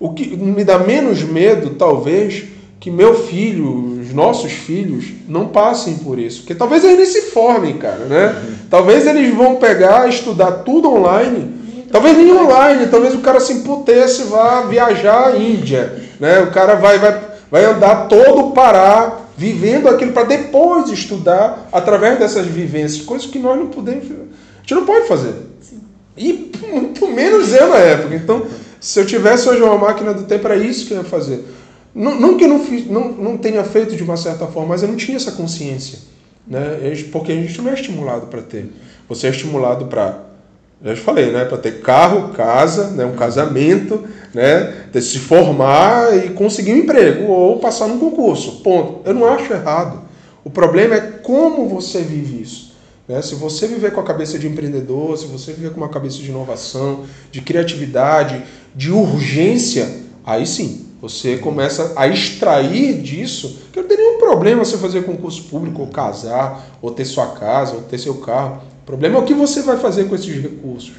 O 0.00 0.14
que 0.14 0.34
me 0.34 0.64
dá 0.64 0.78
menos 0.78 1.22
medo, 1.22 1.74
talvez, 1.74 2.44
que 2.80 2.90
meu 2.90 3.14
filho, 3.26 4.00
os 4.00 4.14
nossos 4.14 4.50
filhos, 4.50 5.12
não 5.28 5.48
passem 5.48 5.98
por 5.98 6.18
isso. 6.18 6.38
Porque 6.38 6.54
talvez 6.54 6.82
eles 6.82 7.10
se 7.10 7.30
formem, 7.30 7.76
cara, 7.76 8.06
né? 8.06 8.42
Talvez 8.70 9.06
eles 9.06 9.34
vão 9.34 9.56
pegar, 9.56 10.08
estudar 10.08 10.50
tudo 10.64 10.90
online. 10.90 11.60
Talvez 11.92 12.16
nem 12.16 12.32
online, 12.32 12.86
talvez 12.86 13.14
o 13.14 13.18
cara 13.18 13.38
se 13.38 13.52
emputece, 13.52 14.22
vá 14.24 14.62
viajar 14.62 15.28
à 15.28 15.36
Índia, 15.36 16.02
né? 16.18 16.40
O 16.40 16.50
cara 16.50 16.76
vai, 16.76 16.98
vai, 16.98 17.20
vai 17.50 17.64
andar 17.66 18.06
todo 18.08 18.46
o 18.46 18.50
Pará, 18.52 19.18
vivendo 19.36 19.88
aquilo 19.88 20.12
para 20.12 20.24
depois 20.24 20.90
estudar 20.90 21.68
através 21.72 22.18
dessas 22.18 22.46
vivências, 22.46 23.04
coisas 23.04 23.26
que 23.26 23.38
nós 23.38 23.58
não 23.58 23.66
podemos, 23.66 24.04
a 24.04 24.60
gente 24.60 24.74
não 24.74 24.86
pode 24.86 25.08
fazer. 25.08 25.34
Sim. 25.60 25.80
E 26.16 26.52
muito 26.70 27.06
menos 27.08 27.52
eu 27.52 27.68
na 27.68 27.78
época. 27.78 28.14
Então, 28.14 28.46
se 28.80 28.98
eu 28.98 29.06
tivesse 29.06 29.48
hoje 29.48 29.62
uma 29.62 29.76
máquina 29.76 30.14
do 30.14 30.24
tempo, 30.24 30.46
era 30.46 30.56
isso 30.56 30.86
que 30.86 30.94
eu 30.94 30.98
ia 30.98 31.04
fazer. 31.04 31.44
Não, 31.94 32.18
não 32.18 32.36
que 32.36 32.44
eu 32.44 32.48
não, 32.48 32.64
fiz, 32.64 32.86
não, 32.86 33.12
não 33.12 33.36
tenha 33.36 33.62
feito 33.62 33.94
de 33.94 34.02
uma 34.02 34.16
certa 34.16 34.46
forma, 34.46 34.70
mas 34.70 34.82
eu 34.82 34.88
não 34.88 34.96
tinha 34.96 35.16
essa 35.16 35.32
consciência. 35.32 35.98
Né? 36.46 36.78
Porque 37.12 37.32
a 37.32 37.34
gente 37.34 37.60
não 37.60 37.70
é 37.70 37.74
estimulado 37.74 38.26
para 38.28 38.40
ter. 38.40 38.72
Você 39.08 39.26
é 39.26 39.30
estimulado 39.30 39.86
para, 39.86 40.20
já 40.82 40.94
te 40.94 41.00
falei, 41.00 41.30
né? 41.30 41.44
para 41.44 41.58
ter 41.58 41.80
carro, 41.80 42.32
casa, 42.32 42.88
né? 42.90 43.04
um 43.04 43.16
casamento, 43.16 44.04
né? 44.32 44.86
Se 44.94 45.18
formar 45.18 46.16
e 46.16 46.30
conseguir 46.30 46.72
um 46.72 46.78
emprego 46.78 47.24
ou 47.24 47.58
passar 47.58 47.86
num 47.86 47.98
concurso. 47.98 48.62
Ponto. 48.62 49.00
Eu 49.04 49.12
não 49.12 49.26
acho 49.26 49.52
errado. 49.52 50.02
O 50.42 50.48
problema 50.48 50.94
é 50.94 51.00
como 51.00 51.68
você 51.68 52.00
vive 52.00 52.40
isso. 52.40 52.70
Né? 53.10 53.20
Se 53.22 53.34
você 53.34 53.66
viver 53.66 53.90
com 53.90 54.00
a 54.00 54.04
cabeça 54.04 54.38
de 54.38 54.46
empreendedor, 54.46 55.18
se 55.18 55.26
você 55.26 55.52
viver 55.52 55.70
com 55.70 55.78
uma 55.78 55.88
cabeça 55.88 56.18
de 56.18 56.30
inovação, 56.30 57.04
de 57.32 57.40
criatividade, 57.40 58.44
de 58.74 58.90
urgência, 58.90 59.88
aí 60.24 60.46
sim, 60.46 60.86
você 61.00 61.38
começa 61.38 61.94
a 61.96 62.06
extrair 62.06 63.00
disso, 63.00 63.58
que 63.72 63.80
não 63.80 63.88
tem 63.88 63.96
nenhum 63.96 64.18
problema 64.18 64.64
você 64.64 64.76
fazer 64.76 65.04
concurso 65.04 65.44
público, 65.44 65.80
ou 65.80 65.88
casar, 65.88 66.66
ou 66.82 66.90
ter 66.90 67.06
sua 67.06 67.28
casa, 67.28 67.74
ou 67.74 67.82
ter 67.82 67.98
seu 67.98 68.16
carro. 68.16 68.62
O 68.82 68.86
problema 68.86 69.16
é 69.16 69.20
o 69.20 69.24
que 69.24 69.32
você 69.32 69.62
vai 69.62 69.78
fazer 69.78 70.04
com 70.04 70.14
esses 70.14 70.42
recursos. 70.42 70.92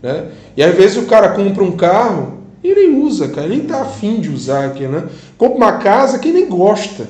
Né? 0.00 0.28
E 0.56 0.62
às 0.62 0.74
vezes 0.76 0.96
o 0.96 1.06
cara 1.06 1.30
compra 1.30 1.64
um 1.64 1.72
carro 1.72 2.38
e 2.62 2.72
nem 2.72 3.02
usa, 3.02 3.28
cara, 3.28 3.48
nem 3.48 3.62
está 3.62 3.82
afim 3.82 4.20
de 4.20 4.30
usar 4.30 4.66
aqui, 4.66 4.86
né? 4.86 5.08
Compra 5.36 5.56
uma 5.56 5.72
casa 5.78 6.18
que 6.18 6.30
nem 6.30 6.48
gosta. 6.48 7.08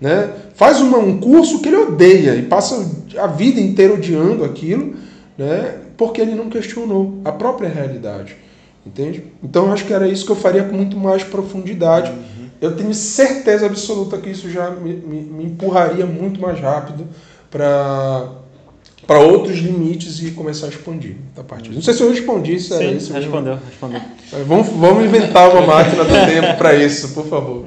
Né? 0.00 0.30
Faz 0.54 0.80
uma, 0.80 0.98
um 0.98 1.18
curso 1.18 1.60
que 1.60 1.68
ele 1.68 1.76
odeia 1.76 2.36
e 2.36 2.42
passa 2.42 2.88
a 3.16 3.26
vida 3.26 3.60
inteira 3.60 3.94
odiando 3.94 4.44
aquilo, 4.44 4.94
né? 5.36 5.78
porque 5.96 6.20
ele 6.20 6.34
não 6.34 6.48
questionou 6.48 7.20
a 7.24 7.32
própria 7.32 7.68
realidade. 7.68 8.36
Entende? 8.86 9.24
Então 9.42 9.66
eu 9.66 9.72
acho 9.72 9.84
que 9.84 9.92
era 9.92 10.08
isso 10.08 10.24
que 10.24 10.32
eu 10.32 10.36
faria 10.36 10.64
com 10.64 10.74
muito 10.74 10.96
mais 10.96 11.22
profundidade. 11.22 12.10
Uhum. 12.10 12.48
Eu 12.60 12.76
tenho 12.76 12.92
certeza 12.94 13.66
absoluta 13.66 14.18
que 14.18 14.30
isso 14.30 14.50
já 14.50 14.70
me, 14.70 14.94
me, 14.94 15.20
me 15.22 15.44
empurraria 15.44 16.06
muito 16.06 16.40
mais 16.40 16.58
rápido 16.60 17.06
para 17.50 18.28
para 19.08 19.20
outros 19.20 19.56
limites 19.56 20.22
e 20.22 20.32
começar 20.32 20.66
a 20.66 20.68
expandir 20.68 21.16
da 21.34 21.42
parte. 21.42 21.70
Não 21.70 21.80
sei 21.80 21.94
se 21.94 22.02
eu 22.02 22.10
respondi, 22.10 22.60
se 22.60 22.68
Sim, 22.68 22.74
era 22.74 22.84
isso. 22.92 23.10
Respondeu, 23.10 23.54
mesmo. 23.54 23.66
respondeu. 23.66 24.00
Vamos, 24.46 24.68
vamos 24.68 25.04
inventar 25.06 25.50
uma 25.50 25.62
máquina 25.62 26.04
do 26.04 26.10
tempo 26.30 26.58
para 26.58 26.74
isso, 26.74 27.14
por 27.14 27.26
favor. 27.26 27.64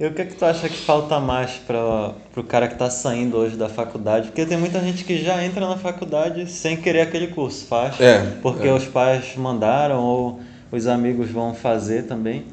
E 0.00 0.06
o 0.06 0.14
que, 0.14 0.22
é 0.22 0.24
que 0.24 0.36
tu 0.36 0.44
acha 0.44 0.68
que 0.68 0.76
falta 0.76 1.18
mais 1.18 1.54
para 1.66 2.14
o 2.36 2.42
cara 2.44 2.68
que 2.68 2.74
está 2.74 2.88
saindo 2.88 3.36
hoje 3.36 3.56
da 3.56 3.68
faculdade? 3.68 4.28
Porque 4.28 4.46
tem 4.46 4.56
muita 4.56 4.78
gente 4.80 5.02
que 5.02 5.18
já 5.24 5.44
entra 5.44 5.66
na 5.66 5.76
faculdade 5.76 6.48
sem 6.48 6.76
querer 6.76 7.00
aquele 7.00 7.26
curso, 7.26 7.66
faz 7.66 8.00
é, 8.00 8.20
porque 8.40 8.68
é. 8.68 8.72
os 8.72 8.84
pais 8.84 9.34
mandaram 9.36 10.00
ou 10.00 10.40
os 10.70 10.86
amigos 10.86 11.28
vão 11.30 11.52
fazer 11.52 12.04
também 12.04 12.44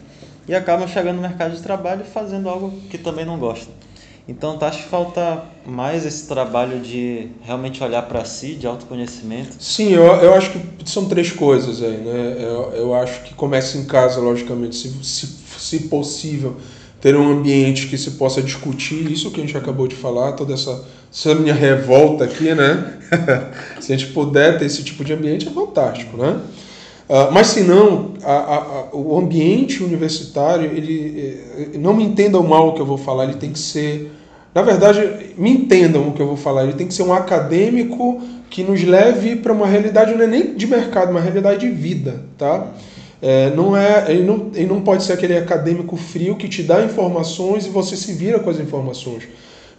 e 0.48 0.56
acabam 0.56 0.88
chegando 0.88 1.18
no 1.18 1.22
mercado 1.22 1.56
de 1.56 1.62
trabalho 1.62 2.04
fazendo 2.04 2.50
algo 2.50 2.72
que 2.90 2.98
também 2.98 3.26
não 3.26 3.38
gostam. 3.38 3.72
Então, 4.28 4.58
tu 4.58 4.66
acha 4.66 4.82
que 4.82 4.90
falta 4.90 5.44
mais 5.64 6.04
esse 6.04 6.28
trabalho 6.28 6.80
de 6.80 7.30
realmente 7.44 7.84
olhar 7.84 8.02
para 8.02 8.26
si, 8.26 8.56
de 8.56 8.66
autoconhecimento? 8.66 9.56
Sim, 9.60 9.90
eu, 9.90 10.04
eu 10.04 10.34
acho 10.34 10.50
que 10.50 10.90
são 10.90 11.08
três 11.08 11.32
coisas 11.32 11.84
aí, 11.84 11.98
né? 11.98 12.38
Eu, 12.40 12.74
eu 12.74 12.96
acho 12.96 13.22
que 13.22 13.36
começa 13.36 13.78
em 13.78 13.86
casa, 13.86 14.20
logicamente, 14.20 14.76
se, 14.76 14.90
se, 15.04 15.28
se 15.60 15.80
possível, 15.82 16.58
ter 17.06 17.16
um 17.16 17.34
ambiente 17.34 17.86
que 17.86 18.00
se 18.00 18.10
possa 18.10 18.42
discutir 18.42 19.12
isso 19.12 19.30
que 19.30 19.40
a 19.40 19.44
gente 19.44 19.56
acabou 19.56 19.88
de 19.88 19.96
falar, 19.96 20.32
toda 20.32 20.56
essa, 20.56 20.84
essa 21.14 21.36
minha 21.36 21.54
revolta 21.54 22.24
aqui, 22.24 22.52
né? 22.56 22.98
se 23.80 23.94
a 23.94 23.96
gente 23.96 24.12
puder 24.12 24.58
ter 24.58 24.66
esse 24.66 24.84
tipo 24.84 25.06
de 25.06 25.14
ambiente, 25.14 25.48
é 25.48 25.52
fantástico, 25.52 26.18
né? 26.18 26.40
Uh, 27.08 27.32
mas 27.32 27.46
se 27.46 27.62
não, 27.62 28.14
a, 28.24 28.34
a, 28.34 28.56
a, 28.56 28.90
o 28.92 29.20
ambiente 29.20 29.84
universitário, 29.84 30.72
ele 30.76 31.40
eh, 31.76 31.78
não 31.78 31.94
me 31.94 32.04
entendam 32.04 32.42
mal 32.42 32.70
o 32.70 32.74
que 32.74 32.82
eu 32.82 32.88
vou 32.88 32.98
falar, 32.98 33.26
ele 33.26 33.36
tem 33.36 33.52
que 33.52 33.60
ser, 33.60 34.12
na 34.56 34.64
verdade, 34.64 35.36
me 35.38 35.52
entendam 35.52 36.08
o 36.08 36.12
que 36.12 36.24
eu 36.24 36.26
vou 36.26 36.38
falar, 36.38 36.64
ele 36.64 36.74
tem 36.74 36.88
que 36.88 36.94
ser 36.96 37.04
um 37.04 37.14
acadêmico 37.14 38.20
que 38.50 38.64
nos 38.64 38.84
leve 38.84 39.36
para 39.36 39.54
uma 39.54 39.68
realidade 39.68 40.16
não 40.16 40.24
é 40.24 40.28
nem 40.28 40.56
de 40.56 40.66
mercado, 40.66 41.12
uma 41.12 41.22
realidade 41.22 41.60
de 41.60 41.72
vida, 41.72 42.24
tá? 42.36 42.66
É, 43.22 43.50
não 43.56 43.76
é, 43.76 44.12
ele 44.12 44.24
não, 44.24 44.52
ele 44.54 44.68
não 44.68 44.82
pode 44.82 45.04
ser 45.04 45.14
aquele 45.14 45.38
acadêmico 45.38 45.96
frio 45.96 46.36
que 46.36 46.50
te 46.50 46.62
dá 46.62 46.84
informações 46.84 47.66
e 47.66 47.70
você 47.70 47.96
se 47.96 48.14
vira 48.14 48.40
com 48.40 48.50
as 48.50 48.60
informações. 48.60 49.24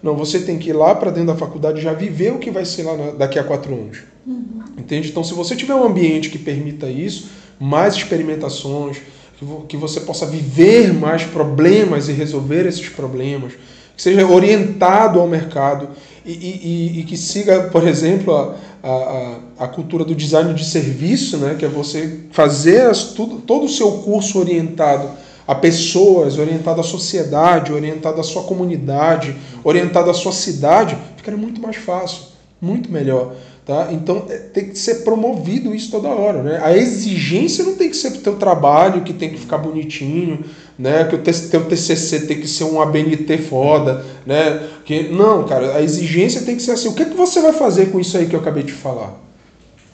Não, 0.03 0.15
você 0.15 0.41
tem 0.41 0.59
que 0.59 0.71
ir 0.71 0.73
lá 0.73 0.95
para 0.95 1.11
dentro 1.11 1.29
da 1.29 1.37
faculdade 1.37 1.81
já 1.81 1.93
viver 1.93 2.33
o 2.33 2.39
que 2.39 2.51
vai 2.51 2.65
ser 2.65 2.83
lá 2.85 2.97
na, 2.97 3.11
daqui 3.13 3.39
a 3.39 3.45
quatro 3.45 3.75
anos. 3.75 3.99
Uhum. 4.27 4.63
Entende? 4.79 5.09
Então, 5.09 5.25
se 5.25 5.35
você 5.35 5.57
tiver 5.57 5.75
um 5.75 5.85
ambiente 5.85 6.31
que 6.31 6.39
permita 6.39 6.87
isso, 6.87 7.31
mais 7.59 7.95
experimentações, 7.95 8.99
que, 9.39 9.47
que 9.69 9.77
você 9.77 10.01
possa 10.01 10.27
viver 10.27 10.93
mais 10.93 11.25
problemas 11.25 12.09
e 12.09 12.13
resolver 12.13 12.67
esses 12.67 12.89
problemas, 12.89 13.53
que 13.97 14.03
seja 14.03 14.27
orientado 14.27 15.19
ao 15.19 15.27
mercado 15.27 15.89
e, 16.27 16.33
e, 16.33 17.01
e 17.01 17.05
que 17.05 17.17
siga, 17.17 17.69
por 17.71 17.87
exemplo, 17.87 18.35
a, 18.35 18.57
a, 18.89 19.39
a, 19.61 19.69
cultura 19.69 20.05
do 20.05 20.15
design 20.15 20.53
de 20.55 20.65
serviço, 20.65 21.37
né? 21.39 21.55
que 21.57 21.65
é 21.65 21.69
você 21.69 22.21
fazer 22.33 22.83
as, 22.83 23.05
tudo, 23.13 23.39
todo 23.39 23.67
o 23.67 23.69
seu 23.69 23.93
curso 23.99 24.39
orientado 24.41 25.09
a 25.47 25.55
pessoas, 25.55 26.39
orientado 26.39 26.81
à 26.81 26.85
sociedade, 26.85 27.73
orientado 27.73 28.21
à 28.21 28.25
sua 28.25 28.43
comunidade, 28.43 29.37
orientado 29.63 30.11
à 30.11 30.15
sua 30.15 30.33
cidade, 30.33 30.99
ficaria 31.17 31.39
muito 31.39 31.61
mais 31.61 31.77
fácil, 31.77 32.25
muito 32.61 32.91
melhor. 32.91 33.35
Tá? 33.67 33.89
Então 33.91 34.27
é, 34.31 34.37
tem 34.37 34.69
que 34.69 34.79
ser 34.79 35.03
promovido 35.03 35.75
isso 35.75 35.91
toda 35.91 36.07
hora. 36.07 36.41
Né? 36.41 36.61
A 36.63 36.77
exigência 36.77 37.65
não 37.65 37.75
tem 37.75 37.91
que 37.91 37.97
ser 37.97 38.13
o 38.13 38.19
teu 38.19 38.37
trabalho, 38.37 39.03
que 39.03 39.13
tem 39.13 39.29
que 39.29 39.41
ficar 39.41 39.59
bonitinho, 39.59 40.45
né? 40.79 41.03
que 41.03 41.17
o 41.17 41.19
teu 41.19 41.65
TCC 41.65 42.27
tem 42.27 42.41
que 42.41 42.47
ser 42.47 42.63
um 42.63 42.81
ABNT 42.81 43.39
foda. 43.39 44.05
Né? 44.25 44.69
Que, 44.85 45.09
não, 45.09 45.43
cara, 45.43 45.75
a 45.75 45.83
exigência 45.83 46.43
tem 46.43 46.55
que 46.55 46.63
ser 46.63 46.71
assim. 46.71 46.89
O 46.89 46.95
que, 46.95 47.03
é 47.03 47.07
que 47.07 47.17
você 47.17 47.41
vai 47.41 47.53
fazer 47.53 47.87
com 47.87 47.99
isso 47.99 48.17
aí 48.17 48.27
que 48.27 48.37
eu 48.37 48.41
acabei 48.41 48.63
de 48.63 48.73
falar? 48.73 49.21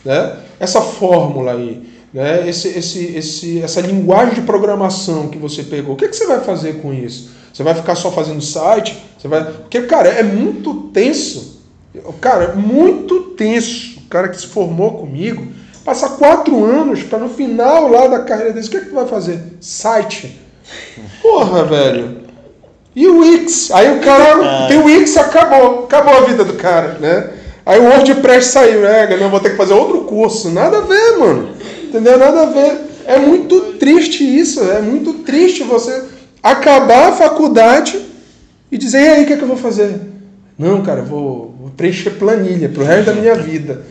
Né? 0.04 0.36
Essa 0.60 0.82
fórmula 0.82 1.52
aí, 1.52 1.82
né? 2.12 2.46
esse, 2.46 2.68
esse, 2.68 3.16
esse, 3.16 3.62
essa 3.62 3.80
linguagem 3.80 4.34
de 4.34 4.42
programação 4.42 5.28
que 5.28 5.38
você 5.38 5.62
pegou, 5.62 5.94
o 5.94 5.96
que, 5.96 6.04
é 6.04 6.08
que 6.08 6.16
você 6.16 6.26
vai 6.26 6.40
fazer 6.40 6.82
com 6.82 6.92
isso? 6.92 7.30
Você 7.50 7.62
vai 7.62 7.74
ficar 7.74 7.94
só 7.94 8.12
fazendo 8.12 8.42
site? 8.42 9.02
Você 9.16 9.28
vai... 9.28 9.50
Porque, 9.50 9.80
cara, 9.82 10.10
é 10.10 10.22
muito 10.22 10.74
tenso 10.92 11.61
Cara, 12.20 12.54
muito 12.54 13.20
tenso. 13.36 13.98
O 13.98 14.08
cara 14.08 14.28
que 14.28 14.40
se 14.40 14.46
formou 14.46 14.98
comigo, 14.98 15.46
passa 15.84 16.10
quatro 16.10 16.64
anos 16.64 17.02
para 17.02 17.18
no 17.18 17.28
final 17.28 17.88
lá 17.88 18.06
da 18.06 18.20
carreira 18.20 18.52
dele, 18.52 18.66
o 18.66 18.70
que, 18.70 18.76
é 18.76 18.80
que 18.80 18.88
tu 18.90 18.94
vai 18.94 19.06
fazer? 19.06 19.40
Site. 19.60 20.38
Porra, 21.20 21.64
velho. 21.64 22.22
E 22.94 23.06
o 23.06 23.20
Wix? 23.20 23.70
Aí 23.70 23.96
o 23.96 24.00
cara 24.00 24.68
tem 24.68 24.78
o 24.78 24.84
Wix, 24.84 25.16
acabou. 25.16 25.84
Acabou 25.84 26.14
a 26.14 26.20
vida 26.22 26.44
do 26.44 26.54
cara, 26.54 26.98
né? 27.00 27.30
Aí 27.64 27.78
o 27.78 27.84
WordPress 27.84 28.48
saiu, 28.48 28.80
né? 28.80 29.16
Não, 29.16 29.30
vou 29.30 29.40
ter 29.40 29.50
que 29.50 29.56
fazer 29.56 29.72
outro 29.72 30.02
curso. 30.02 30.50
Nada 30.50 30.78
a 30.78 30.80
ver, 30.80 31.18
mano. 31.18 31.50
Entendeu? 31.84 32.18
Nada 32.18 32.42
a 32.42 32.46
ver. 32.46 32.80
É 33.06 33.18
muito 33.18 33.74
triste 33.74 34.24
isso. 34.24 34.60
É 34.62 34.80
muito 34.80 35.14
triste 35.24 35.62
você 35.62 36.04
acabar 36.42 37.10
a 37.10 37.12
faculdade 37.12 38.00
e 38.70 38.76
dizer, 38.76 39.02
e 39.02 39.08
aí, 39.08 39.22
o 39.22 39.26
que, 39.26 39.32
é 39.34 39.36
que 39.36 39.42
eu 39.42 39.48
vou 39.48 39.56
fazer? 39.56 40.00
Não, 40.62 40.80
cara, 40.80 41.00
eu 41.00 41.06
vou, 41.06 41.54
preencher 41.76 42.12
planilha 42.12 42.68
pro 42.68 42.84
resto 42.84 43.06
da 43.06 43.14
minha 43.14 43.34
vida. 43.34 43.84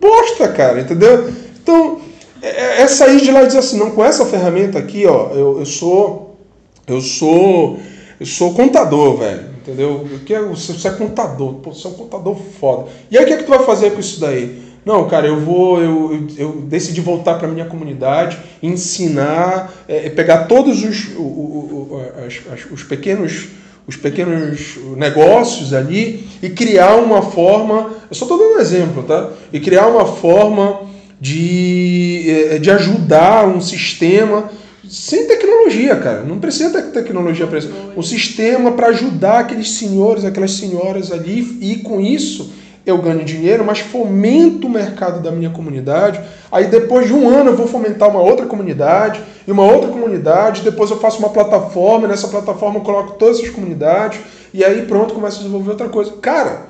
Bosta, 0.00 0.48
cara, 0.48 0.80
entendeu? 0.80 1.30
Então, 1.62 2.00
é, 2.40 2.48
é, 2.48 2.80
é 2.80 2.88
sair 2.88 3.20
de 3.20 3.30
lá 3.30 3.42
e 3.42 3.46
dizer 3.46 3.58
assim, 3.58 3.78
não, 3.78 3.90
com 3.90 4.02
essa 4.02 4.24
ferramenta 4.24 4.78
aqui, 4.78 5.04
ó, 5.04 5.32
eu, 5.32 5.58
eu 5.58 5.66
sou. 5.66 6.38
Eu 6.86 7.02
sou. 7.02 7.78
Eu 8.18 8.24
sou 8.24 8.54
contador, 8.54 9.18
velho. 9.18 9.52
Entendeu? 9.60 10.08
Que 10.24 10.32
é, 10.32 10.40
você 10.40 10.88
é 10.88 10.92
contador, 10.92 11.54
pô, 11.54 11.74
você 11.74 11.86
é 11.86 11.90
um 11.90 11.94
contador 11.94 12.36
foda. 12.58 12.88
E 13.10 13.18
aí 13.18 13.24
o 13.24 13.26
que 13.26 13.34
é 13.34 13.36
que 13.36 13.44
tu 13.44 13.50
vai 13.50 13.62
fazer 13.62 13.90
com 13.90 14.00
isso 14.00 14.18
daí? 14.18 14.62
Não, 14.82 15.06
cara, 15.08 15.26
eu 15.26 15.40
vou, 15.40 15.82
eu, 15.82 16.12
eu, 16.12 16.26
eu 16.38 16.52
decidi 16.62 17.02
voltar 17.02 17.34
para 17.34 17.48
minha 17.48 17.64
comunidade, 17.66 18.38
ensinar, 18.62 19.74
é, 19.88 20.08
pegar 20.08 20.44
todos 20.44 20.82
os, 20.82 21.16
o, 21.16 21.22
o, 21.22 21.88
o, 21.90 22.24
as, 22.26 22.70
os 22.70 22.82
pequenos 22.82 23.48
os 23.86 23.96
pequenos 23.96 24.78
negócios 24.96 25.72
ali 25.72 26.26
e 26.42 26.48
criar 26.48 26.96
uma 26.96 27.22
forma. 27.22 27.90
Eu 28.08 28.14
só 28.14 28.24
estou 28.24 28.38
dando 28.38 28.56
um 28.56 28.60
exemplo, 28.60 29.02
tá? 29.02 29.30
E 29.52 29.60
criar 29.60 29.86
uma 29.86 30.06
forma 30.06 30.82
de, 31.20 32.24
eh, 32.26 32.58
de 32.58 32.70
ajudar 32.70 33.46
um 33.46 33.60
sistema 33.60 34.50
sem 34.88 35.26
tecnologia, 35.26 35.96
cara. 35.96 36.22
Não 36.22 36.38
precisa 36.38 36.70
ter 36.70 36.90
tecnologia 36.90 37.46
para 37.46 37.58
isso. 37.58 37.70
Um 37.96 38.02
sistema 38.02 38.72
para 38.72 38.88
ajudar 38.88 39.40
aqueles 39.40 39.70
senhores, 39.70 40.24
aquelas 40.24 40.52
senhoras 40.52 41.10
ali 41.10 41.58
e 41.60 41.76
com 41.76 42.00
isso 42.00 42.52
eu 42.86 42.98
ganho 42.98 43.24
dinheiro, 43.24 43.64
mas 43.64 43.80
fomento 43.80 44.66
o 44.66 44.70
mercado 44.70 45.22
da 45.22 45.30
minha 45.30 45.50
comunidade. 45.50 46.20
Aí 46.52 46.66
depois 46.66 47.06
de 47.06 47.14
um 47.14 47.28
ano 47.28 47.50
eu 47.50 47.56
vou 47.56 47.66
fomentar 47.66 48.10
uma 48.10 48.20
outra 48.20 48.46
comunidade 48.46 49.20
e 49.46 49.52
uma 49.52 49.64
outra 49.64 49.88
comunidade. 49.88 50.62
Depois 50.62 50.90
eu 50.90 50.98
faço 50.98 51.18
uma 51.18 51.30
plataforma, 51.30 52.06
e 52.06 52.10
nessa 52.10 52.28
plataforma 52.28 52.78
eu 52.78 52.82
coloco 52.82 53.12
todas 53.12 53.38
essas 53.38 53.50
comunidades 53.50 54.20
e 54.54 54.64
aí 54.64 54.82
pronto, 54.82 55.14
começo 55.14 55.38
a 55.38 55.38
desenvolver 55.40 55.70
outra 55.70 55.88
coisa. 55.88 56.12
Cara, 56.20 56.66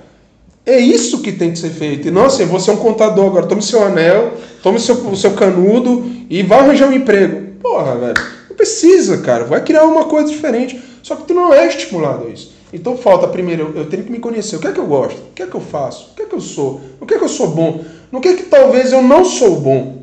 é 0.64 0.79
isso 0.79 1.20
que 1.20 1.33
tem 1.33 1.50
que 1.50 1.59
ser 1.59 1.68
feito. 1.68 2.09
E 2.09 2.11
não 2.11 2.24
assim, 2.24 2.46
você 2.46 2.70
é 2.70 2.72
um 2.72 2.79
contador 2.79 3.27
agora, 3.27 3.46
tome 3.46 3.61
seu 3.61 3.85
anel, 3.85 4.33
tome 4.62 4.81
seu, 4.81 4.94
o 4.94 5.14
seu 5.14 5.33
canudo 5.33 6.11
e 6.31 6.42
vá 6.42 6.61
arranjar 6.61 6.88
um 6.88 6.94
emprego. 6.94 7.53
Porra, 7.61 7.96
velho, 7.96 8.14
não 8.48 8.57
precisa, 8.57 9.18
cara. 9.18 9.44
Vai 9.44 9.62
criar 9.62 9.85
uma 9.85 10.05
coisa 10.05 10.31
diferente. 10.31 10.83
Só 11.03 11.14
que 11.16 11.24
tu 11.24 11.35
não 11.35 11.53
é 11.53 11.66
estimulado 11.66 12.27
a 12.27 12.31
isso. 12.31 12.53
Então 12.74 12.96
falta 12.96 13.28
primeiro, 13.28 13.72
eu 13.76 13.87
tenho 13.87 14.02
que 14.02 14.10
me 14.10 14.18
conhecer. 14.18 14.56
O 14.56 14.58
que 14.58 14.66
é 14.66 14.72
que 14.72 14.80
eu 14.80 14.87
gosto? 14.87 15.16
O 15.16 15.32
que 15.32 15.44
é 15.44 15.46
que 15.46 15.54
eu 15.54 15.60
faço? 15.60 16.10
O 16.10 16.16
que 16.16 16.22
é 16.22 16.26
que 16.26 16.34
eu 16.34 16.40
sou? 16.40 16.80
O 17.00 17.06
que 17.06 17.14
é 17.14 17.18
que 17.18 17.24
eu 17.24 17.28
sou 17.28 17.46
bom? 17.46 17.84
No 18.10 18.20
que 18.20 18.28
é 18.28 18.34
que 18.34 18.42
talvez 18.44 18.92
eu 18.92 19.00
não 19.00 19.24
sou 19.24 19.60
bom? 19.60 20.02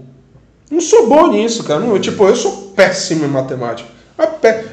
Não 0.72 0.80
sou 0.80 1.06
bom 1.08 1.28
nisso, 1.28 1.66
cara. 1.66 1.82
Não, 1.82 2.00
tipo, 2.00 2.26
eu 2.26 2.36
sou 2.36 2.72
péssimo 2.74 3.26
em 3.26 3.28
matemática. 3.28 3.90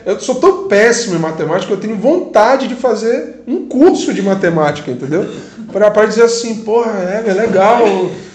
Eu 0.07 0.21
sou 0.21 0.37
tão 0.37 0.69
péssimo 0.69 1.17
em 1.17 1.19
matemática 1.19 1.67
que 1.67 1.73
eu 1.73 1.81
tenho 1.81 1.97
vontade 1.97 2.69
de 2.69 2.75
fazer 2.75 3.43
um 3.47 3.67
curso 3.67 4.15
de 4.15 4.23
matemática, 4.23 4.91
entendeu? 4.91 5.27
Para 5.73 6.07
dizer 6.07 6.23
assim, 6.23 6.57
porra, 6.57 6.93
é, 7.01 7.29
é 7.29 7.33
legal, 7.33 7.81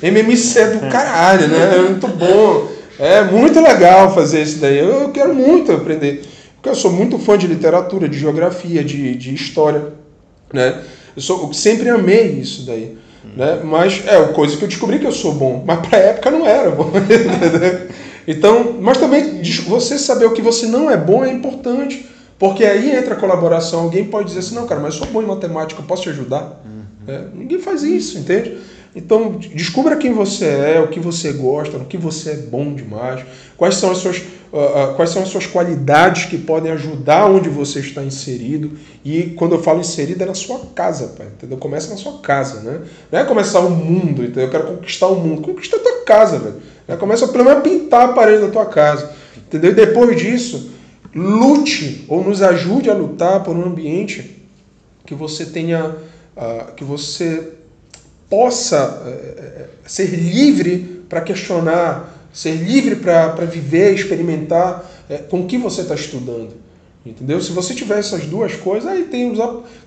MMC 0.02 0.60
é 0.60 0.68
do 0.72 0.90
caralho, 0.90 1.48
né? 1.48 1.76
É 1.76 1.82
muito 1.82 2.08
bom. 2.08 2.68
É 3.00 3.24
muito 3.24 3.62
legal 3.62 4.14
fazer 4.14 4.42
isso 4.42 4.60
daí. 4.60 4.80
Eu 4.80 5.10
quero 5.10 5.34
muito 5.34 5.72
aprender. 5.72 6.33
Porque 6.64 6.70
eu 6.70 6.82
sou 6.82 6.94
muito 6.94 7.20
fã 7.20 7.38
de 7.38 7.46
literatura, 7.46 8.08
de 8.08 8.18
geografia, 8.18 8.82
de, 8.82 9.16
de 9.16 9.36
história, 9.36 9.92
né? 10.54 10.82
Eu, 11.14 11.22
sou, 11.22 11.48
eu 11.48 11.54
sempre 11.54 11.90
amei 11.90 12.40
isso 12.40 12.66
daí. 12.66 12.98
Né? 13.36 13.60
Mas 13.66 14.02
é 14.08 14.18
coisa 14.28 14.56
que 14.56 14.64
eu 14.64 14.70
descobri 14.70 14.98
que 14.98 15.06
eu 15.06 15.12
sou 15.12 15.34
bom, 15.34 15.62
mas 15.68 15.86
para 15.86 15.98
a 15.98 16.02
época 16.02 16.32
não 16.32 16.48
era 16.48 16.72
bom. 16.72 16.90
então, 18.26 18.78
mas 18.80 18.98
também 18.98 19.42
você 19.68 20.00
saber 20.00 20.24
o 20.24 20.32
que 20.32 20.42
você 20.42 20.66
não 20.66 20.90
é 20.90 20.96
bom 20.96 21.26
é 21.26 21.34
importante, 21.34 22.08
porque 22.40 22.64
aí 22.64 22.96
entra 22.96 23.16
a 23.16 23.20
colaboração. 23.20 23.82
Alguém 23.82 24.06
pode 24.06 24.28
dizer 24.28 24.40
assim, 24.40 24.56
não, 24.56 24.66
cara, 24.66 24.80
mas 24.80 24.94
eu 24.94 25.00
sou 25.02 25.10
bom 25.10 25.22
em 25.22 25.26
matemática, 25.26 25.82
eu 25.82 25.86
posso 25.86 26.04
te 26.04 26.10
ajudar? 26.12 26.64
Uhum. 26.66 27.14
É, 27.14 27.26
ninguém 27.34 27.60
faz 27.60 27.84
isso, 27.84 28.18
entende? 28.18 28.58
Então, 28.96 29.32
descubra 29.32 29.98
quem 29.98 30.14
você 30.14 30.46
é, 30.46 30.80
o 30.80 30.88
que 30.88 31.00
você 31.00 31.34
gosta, 31.34 31.78
no 31.78 31.86
que 31.86 31.98
você 31.98 32.32
é 32.32 32.36
bom 32.36 32.74
demais, 32.76 33.26
quais 33.58 33.76
são 33.76 33.92
as 33.92 33.98
suas, 33.98 34.18
uh, 34.18 34.22
uh, 34.58 34.96
quais 34.96 35.10
são 35.10 35.24
as 35.24 35.30
suas 35.30 35.48
qualidades 35.48 36.26
que 36.26 36.38
podem 36.38 36.72
ajudar 36.72 37.26
onde 37.26 37.50
você 37.50 37.80
está 37.80 38.04
inserido. 38.04 38.72
E 39.04 39.34
quando 39.36 39.56
eu 39.56 39.64
falo 39.64 39.80
inserido, 39.80 40.22
é 40.22 40.28
na 40.28 40.36
sua 40.36 40.60
casa, 40.76 41.16
pai, 41.18 41.26
entendeu? 41.26 41.58
Começa 41.58 41.90
na 41.90 41.98
sua 41.98 42.20
casa, 42.20 42.62
né? 42.62 42.82
Não 43.12 43.20
é 43.20 43.24
começar 43.24 43.62
o 43.62 43.70
mundo, 43.72 44.24
entendeu? 44.24 44.44
Eu 44.44 44.52
quero 44.52 44.68
conquistar 44.68 45.08
o 45.08 45.16
mundo. 45.16 45.42
Conquista 45.42 45.78
a 45.78 45.80
tua 45.80 46.02
casa, 46.04 46.38
velho. 46.38 46.62
Né? 46.88 46.96
Começa 46.96 47.28
pelo 47.28 47.46
menos 47.46 47.60
a 47.60 47.62
pintar 47.62 48.10
a 48.10 48.14
parede 48.14 48.44
da 48.44 48.50
tua 48.50 48.68
casa, 48.68 49.12
entendeu? 49.38 49.72
E 49.72 49.76
depois 49.76 50.22
disso, 50.22 50.72
lute 51.16 52.06
ou 52.08 52.24
nos 52.24 52.44
ajude 52.44 52.92
a 52.92 52.94
lutar 52.94 53.44
por 53.44 53.56
um 53.56 53.66
ambiente 53.66 54.40
que 55.04 55.16
você 55.16 55.48
tenha, 55.48 55.96
uh, 56.38 56.74
que 56.76 56.84
você 56.84 57.54
possa 58.34 59.06
uh, 59.06 59.88
ser 59.88 60.08
livre 60.08 61.04
para 61.08 61.22
questionar, 61.22 62.28
ser 62.34 62.54
livre 62.54 62.96
para 62.96 63.46
viver, 63.46 63.94
experimentar 63.94 64.84
uh, 65.08 65.24
com 65.28 65.42
o 65.42 65.46
que 65.46 65.56
você 65.56 65.82
está 65.82 65.94
estudando. 65.94 66.54
Entendeu? 67.06 67.40
Se 67.40 67.52
você 67.52 67.76
tiver 67.76 68.00
essas 68.00 68.26
duas 68.26 68.56
coisas, 68.56 68.90
aí 68.90 69.04
tem, 69.04 69.32
os, 69.32 69.38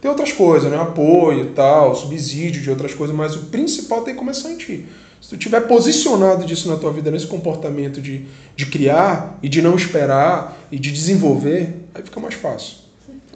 tem 0.00 0.08
outras 0.08 0.30
coisas, 0.30 0.70
né? 0.70 0.80
apoio 0.80 1.46
e 1.46 1.48
tal, 1.54 1.96
subsídio 1.96 2.62
de 2.62 2.70
outras 2.70 2.94
coisas, 2.94 3.16
mas 3.16 3.34
o 3.34 3.46
principal 3.46 4.02
tem 4.02 4.14
que 4.14 4.20
começar 4.20 4.52
em 4.52 4.56
ti. 4.56 4.86
Se 5.20 5.30
tu 5.30 5.36
tiver 5.36 5.62
posicionado 5.62 6.44
disso 6.46 6.68
na 6.68 6.76
tua 6.76 6.92
vida, 6.92 7.10
nesse 7.10 7.26
comportamento 7.26 8.00
de, 8.00 8.26
de 8.54 8.66
criar 8.66 9.40
e 9.42 9.48
de 9.48 9.60
não 9.60 9.74
esperar 9.74 10.56
e 10.70 10.78
de 10.78 10.92
desenvolver, 10.92 11.74
aí 11.92 12.02
fica 12.04 12.20
mais 12.20 12.34
fácil. 12.34 12.76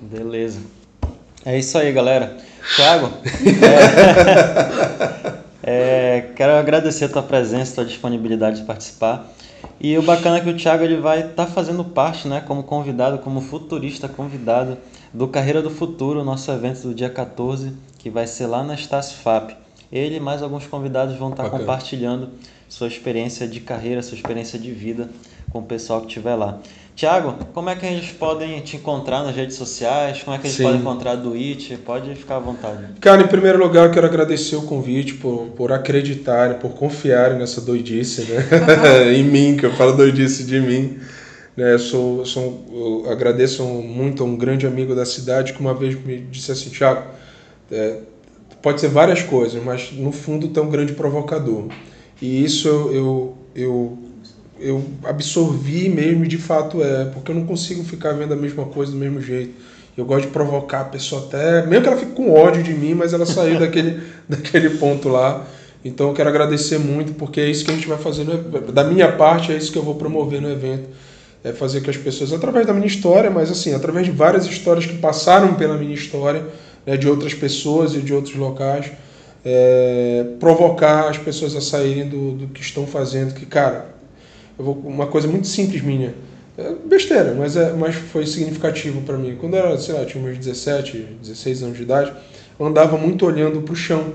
Beleza. 0.01 0.61
É 1.44 1.59
isso 1.59 1.77
aí, 1.77 1.90
galera. 1.92 2.37
Tiago, 2.77 3.11
é, 5.62 6.18
é, 6.18 6.20
quero 6.35 6.53
agradecer 6.53 7.07
a 7.07 7.09
tua 7.09 7.23
presença, 7.23 7.73
a 7.73 7.75
tua 7.77 7.85
disponibilidade 7.85 8.61
de 8.61 8.66
participar. 8.66 9.31
E 9.81 9.96
o 9.96 10.03
bacana 10.03 10.38
é 10.38 10.40
que 10.40 10.51
o 10.51 10.57
Thiago 10.57 10.85
ele 10.85 10.96
vai 10.96 11.20
estar 11.20 11.46
tá 11.46 11.46
fazendo 11.46 11.85
parte, 11.85 12.29
né, 12.29 12.42
como 12.46 12.62
convidado, 12.62 13.18
como 13.18 13.40
futurista 13.40 14.09
convidado 14.09 14.79
do 15.12 15.29
Carreira 15.29 15.61
do 15.61 15.70
Futuro, 15.70 16.25
nosso 16.25 16.51
evento 16.51 16.83
do 16.83 16.94
dia 16.94 17.11
14, 17.11 17.73
que 17.99 18.11
vai 18.11 18.27
ser 18.27 18.46
lá 18.46 18.62
na 18.62 18.75
Estácio 18.75 19.18
FAP. 19.18 19.53
Ele 19.92 20.16
e 20.16 20.20
mais 20.20 20.42
alguns 20.42 20.66
convidados 20.66 21.16
vão 21.16 21.31
estar 21.31 21.44
tá 21.44 21.51
compartilhando 21.51 22.31
sua 22.70 22.87
experiência 22.87 23.46
de 23.46 23.61
carreira, 23.61 24.00
sua 24.00 24.16
experiência 24.16 24.59
de 24.59 24.70
vida 24.70 25.11
com 25.52 25.59
o 25.59 25.62
pessoal 25.62 26.00
que 26.00 26.06
estiver 26.06 26.37
lá. 26.37 26.61
Tiago, 26.94 27.35
como 27.52 27.68
é 27.68 27.74
que 27.74 27.85
eles 27.85 28.12
podem 28.12 28.61
te 28.61 28.76
encontrar 28.76 29.24
nas 29.24 29.35
redes 29.35 29.56
sociais? 29.56 30.22
Como 30.22 30.37
é 30.37 30.38
que 30.38 30.46
eles 30.46 30.56
Sim. 30.56 30.62
podem 30.64 30.80
encontrar 30.80 31.16
do 31.16 31.35
IT? 31.35 31.78
Pode 31.78 32.14
ficar 32.14 32.37
à 32.37 32.38
vontade. 32.38 32.85
Cara, 33.00 33.22
em 33.22 33.26
primeiro 33.26 33.59
lugar, 33.59 33.87
eu 33.87 33.90
quero 33.90 34.06
agradecer 34.06 34.54
o 34.54 34.62
convite 34.62 35.14
por, 35.14 35.46
por 35.56 35.72
acreditarem, 35.72 36.59
por 36.59 36.72
confiarem 36.72 37.38
nessa 37.38 37.61
doidice, 37.61 38.22
né? 38.22 38.46
em 39.16 39.24
mim, 39.24 39.56
que 39.56 39.66
eu 39.66 39.72
falo 39.72 39.92
doidice 39.92 40.44
de 40.44 40.61
mim. 40.61 40.98
Né? 41.56 41.74
Eu, 41.74 41.78
sou, 41.78 42.24
sou, 42.24 42.64
eu 42.70 43.11
agradeço 43.11 43.64
muito 43.64 44.22
a 44.22 44.26
um 44.26 44.37
grande 44.37 44.66
amigo 44.66 44.94
da 44.94 45.04
cidade 45.04 45.54
que 45.54 45.61
uma 45.61 45.74
vez 45.74 45.94
me 46.04 46.18
disse 46.18 46.52
assim, 46.52 46.70
Tiago, 46.70 47.02
é, 47.72 47.96
pode 48.62 48.80
ser 48.80 48.88
várias 48.88 49.22
coisas, 49.22 49.61
mas 49.62 49.90
no 49.92 50.12
fundo 50.12 50.48
tem 50.48 50.62
um 50.62 50.70
grande 50.70 50.92
provocador. 50.92 51.68
E 52.20 52.44
isso 52.44 52.68
eu, 52.68 52.94
eu, 52.94 53.38
eu 53.54 53.98
eu 54.61 54.85
absorvi 55.04 55.88
mesmo 55.88 56.26
de 56.26 56.37
fato 56.37 56.83
é, 56.83 57.06
porque 57.06 57.30
eu 57.30 57.35
não 57.35 57.46
consigo 57.46 57.83
ficar 57.83 58.12
vendo 58.12 58.35
a 58.35 58.37
mesma 58.37 58.66
coisa 58.66 58.92
do 58.92 58.98
mesmo 58.98 59.20
jeito. 59.20 59.54
Eu 59.96 60.04
gosto 60.04 60.26
de 60.26 60.33
provocar 60.33 60.83
a 60.83 60.85
pessoa 60.85 61.22
até, 61.22 61.66
mesmo 61.66 61.83
que 61.83 61.88
ela 61.88 61.96
fique 61.96 62.12
com 62.12 62.33
ódio 62.33 62.62
de 62.62 62.72
mim, 62.72 62.94
mas 62.94 63.12
ela 63.12 63.26
saiu 63.26 63.59
daquele, 63.59 64.00
daquele 64.28 64.70
ponto 64.70 65.09
lá. 65.09 65.46
Então 65.85 66.09
eu 66.09 66.14
quero 66.14 66.28
agradecer 66.28 66.78
muito, 66.78 67.14
porque 67.14 67.40
é 67.40 67.48
isso 67.48 67.64
que 67.64 67.70
a 67.70 67.74
gente 67.74 67.88
vai 67.88 67.96
fazer, 67.96 68.24
da 68.72 68.85
minha 68.85 69.11
parte, 69.12 69.50
é 69.50 69.56
isso 69.56 69.72
que 69.72 69.78
eu 69.78 69.83
vou 69.83 69.94
promover 69.94 70.40
no 70.40 70.50
evento. 70.50 70.88
É 71.42 71.52
fazer 71.52 71.80
que 71.80 71.88
as 71.88 71.96
pessoas, 71.96 72.35
através 72.35 72.66
da 72.66 72.74
minha 72.74 72.87
história, 72.87 73.30
mas 73.30 73.50
assim, 73.50 73.72
através 73.72 74.04
de 74.04 74.12
várias 74.12 74.44
histórias 74.44 74.85
que 74.85 74.98
passaram 74.98 75.54
pela 75.54 75.76
minha 75.78 75.94
história, 75.94 76.44
né, 76.85 76.98
de 76.98 77.09
outras 77.09 77.33
pessoas 77.33 77.94
e 77.94 78.00
de 78.00 78.12
outros 78.12 78.37
locais, 78.37 78.92
é, 79.44 80.24
provocar 80.38 81.09
as 81.09 81.18
pessoas 81.18 81.57
a 81.57 81.61
saírem 81.61 82.09
do, 82.09 82.33
do 82.33 82.46
que 82.48 82.61
estão 82.61 82.87
fazendo, 82.87 83.35
que, 83.35 83.46
cara, 83.46 83.87
vou, 84.59 84.74
uma 84.74 85.07
coisa 85.07 85.26
muito 85.26 85.46
simples 85.46 85.83
minha. 85.83 86.14
É 86.59 86.72
besteira, 86.85 87.35
mas, 87.35 87.57
é, 87.57 87.72
mas 87.72 87.94
foi 87.94 88.26
significativo 88.26 89.00
para 89.03 89.16
mim. 89.16 89.37
Quando 89.40 89.57
eu 89.57 89.64
era, 89.64 89.79
sei 89.79 89.94
lá, 89.94 90.05
tinha 90.05 90.22
meus 90.22 90.37
17, 90.37 91.16
16 91.22 91.62
anos 91.62 91.76
de 91.76 91.85
idade, 91.85 92.12
eu 92.59 92.66
andava 92.66 92.98
muito 92.98 93.24
olhando 93.24 93.62
para 93.62 93.72
o 93.72 93.76
chão. 93.76 94.12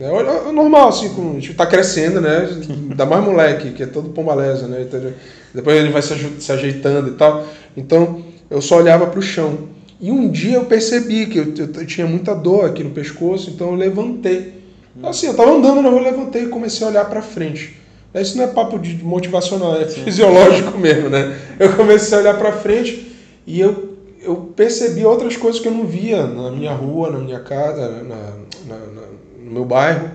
É, 0.00 0.04
é 0.04 0.52
normal, 0.52 0.88
assim, 0.88 1.08
com, 1.10 1.34
gente 1.34 1.54
tá 1.54 1.66
crescendo, 1.66 2.20
né? 2.20 2.48
Ainda 2.70 3.04
mais 3.04 3.24
moleque, 3.24 3.72
que 3.72 3.82
é 3.82 3.86
todo 3.86 4.10
pombaleza, 4.10 4.66
né? 4.66 4.82
Então, 4.82 5.12
depois 5.52 5.76
ele 5.76 5.90
vai 5.90 6.00
se, 6.00 6.52
ajeitando 6.52 7.08
e 7.08 7.12
tal. 7.12 7.44
Então, 7.76 8.22
eu 8.48 8.62
só 8.62 8.78
olhava 8.78 9.06
para 9.06 9.18
o 9.18 9.22
chão. 9.22 9.68
E 10.00 10.12
um 10.12 10.28
dia 10.28 10.56
eu 10.56 10.64
percebi 10.64 11.26
que 11.26 11.38
eu, 11.38 11.54
eu, 11.56 11.72
eu, 11.74 11.86
tinha 11.86 12.06
muita 12.06 12.34
dor 12.34 12.66
aqui 12.66 12.84
no 12.84 12.90
pescoço, 12.90 13.50
então 13.50 13.68
eu 13.68 13.74
levantei. 13.74 14.54
Assim, 15.02 15.26
eu 15.26 15.32
estava 15.32 15.50
andando, 15.50 15.86
eu 15.86 15.98
levantei 15.98 16.44
e 16.44 16.48
comecei 16.48 16.86
a 16.86 16.90
olhar 16.90 17.04
para 17.04 17.22
frente. 17.22 17.76
Isso 18.14 18.36
não 18.36 18.44
é 18.44 18.46
papo 18.48 18.78
de 18.78 19.04
motivacional, 19.04 19.76
é 19.76 19.86
Sim. 19.86 20.02
fisiológico 20.02 20.78
mesmo, 20.78 21.08
né? 21.08 21.36
Eu 21.58 21.74
comecei 21.74 22.16
a 22.16 22.20
olhar 22.20 22.38
para 22.38 22.52
frente 22.52 23.12
e 23.46 23.60
eu, 23.60 23.96
eu 24.22 24.36
percebi 24.56 25.04
outras 25.04 25.36
coisas 25.36 25.60
que 25.60 25.68
eu 25.68 25.72
não 25.72 25.84
via 25.84 26.26
na 26.26 26.50
minha 26.50 26.72
rua, 26.72 27.10
na 27.10 27.18
minha 27.18 27.40
casa, 27.40 27.88
na, 27.88 28.02
na, 28.02 28.76
na, 28.76 29.06
no 29.44 29.50
meu 29.50 29.64
bairro, 29.64 30.10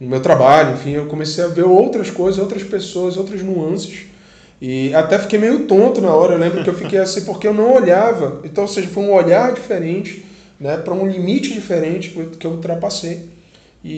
no 0.00 0.08
meu 0.08 0.20
trabalho, 0.20 0.74
enfim. 0.74 0.92
Eu 0.92 1.06
comecei 1.06 1.44
a 1.44 1.48
ver 1.48 1.64
outras 1.64 2.10
coisas, 2.10 2.40
outras 2.40 2.62
pessoas, 2.62 3.16
outras 3.16 3.42
nuances. 3.42 4.06
E 4.60 4.94
até 4.94 5.18
fiquei 5.18 5.38
meio 5.38 5.60
tonto 5.60 6.00
na 6.00 6.14
hora. 6.14 6.34
Eu 6.34 6.38
lembro 6.38 6.62
que 6.62 6.70
eu 6.70 6.74
fiquei 6.74 6.98
assim 6.98 7.24
porque 7.24 7.46
eu 7.46 7.54
não 7.54 7.74
olhava. 7.74 8.40
Então, 8.44 8.64
ou 8.64 8.68
seja, 8.68 8.88
foi 8.88 9.02
um 9.02 9.12
olhar 9.12 9.52
diferente, 9.52 10.24
né, 10.58 10.76
para 10.76 10.94
um 10.94 11.06
limite 11.06 11.52
diferente 11.52 12.10
que 12.38 12.46
eu 12.46 12.52
ultrapassei. 12.52 13.34
E, 13.82 13.92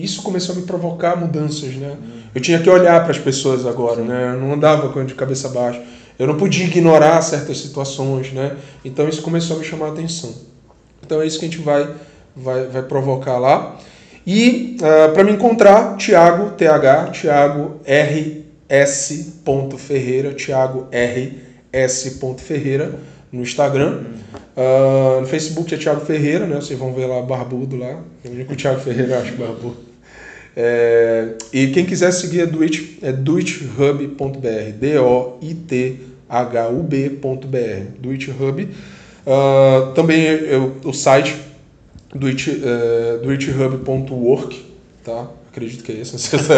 e, 0.00 0.04
isso 0.04 0.22
começou 0.22 0.54
a 0.54 0.58
me 0.58 0.64
provocar 0.64 1.14
mudanças, 1.14 1.74
né? 1.74 1.94
Eu 2.34 2.40
tinha 2.40 2.58
que 2.58 2.70
olhar 2.70 3.02
para 3.02 3.10
as 3.10 3.18
pessoas 3.18 3.66
agora, 3.66 4.02
né? 4.02 4.32
Eu 4.32 4.40
não 4.40 4.54
andava 4.54 5.04
de 5.04 5.14
cabeça 5.14 5.50
baixa. 5.50 5.82
Eu 6.18 6.26
não 6.26 6.36
podia 6.36 6.64
ignorar 6.64 7.20
certas 7.20 7.58
situações, 7.58 8.32
né? 8.32 8.56
Então 8.82 9.06
isso 9.06 9.20
começou 9.20 9.56
a 9.56 9.58
me 9.58 9.64
chamar 9.66 9.86
a 9.86 9.90
atenção. 9.90 10.32
Então 11.04 11.20
é 11.20 11.26
isso 11.26 11.38
que 11.38 11.44
a 11.44 11.48
gente 11.48 11.60
vai, 11.60 11.86
vai, 12.34 12.64
vai 12.64 12.82
provocar 12.82 13.38
lá. 13.38 13.76
E 14.26 14.78
uh, 14.80 14.84
ah, 14.84 15.08
para 15.12 15.22
me 15.22 15.32
encontrar, 15.32 15.96
Tiago, 15.96 16.52
TH, 16.56 17.10
Tiago 17.12 17.80
RS. 18.68 19.34
Ferreira, 19.78 20.32
Tiago 20.32 20.88
RS. 20.92 22.18
Ferreira 22.38 22.94
no 23.32 23.42
Instagram. 23.42 24.04
Uh, 24.56 25.20
no 25.20 25.26
Facebook 25.26 25.74
é 25.74 25.78
Thiago 25.78 26.04
Ferreira, 26.04 26.46
né? 26.46 26.56
Vocês 26.56 26.78
vão 26.78 26.94
ver 26.94 27.06
lá 27.06 27.20
barbudo 27.22 27.76
lá. 27.76 28.02
É 28.24 28.28
o 28.28 28.32
único 28.32 28.56
Thiago 28.56 28.80
Ferreira 28.80 29.20
acho 29.20 29.34
barbudo. 29.34 29.86
É, 30.58 31.34
e 31.52 31.66
quem 31.68 31.84
quiser 31.84 32.10
seguir 32.12 32.40
a 32.40 32.46
Duit 32.46 32.98
é 33.02 33.12
duithub.br, 33.12 34.72
D-O-I-T-H-U-B.br, 34.80 35.98
Duithub. 38.00 38.68
Uh, 39.26 39.92
também 39.92 40.22
eu, 40.22 40.76
o 40.82 40.94
site 40.94 41.36
duit, 42.14 42.50
uh, 42.50 43.18
duithub.work, 43.22 44.64
tá? 45.04 45.28
Acredito 45.56 45.84
que 45.84 45.92
é 45.92 45.94
esse, 46.02 46.12
não 46.12 46.18
sei 46.18 46.38
se 46.38 46.48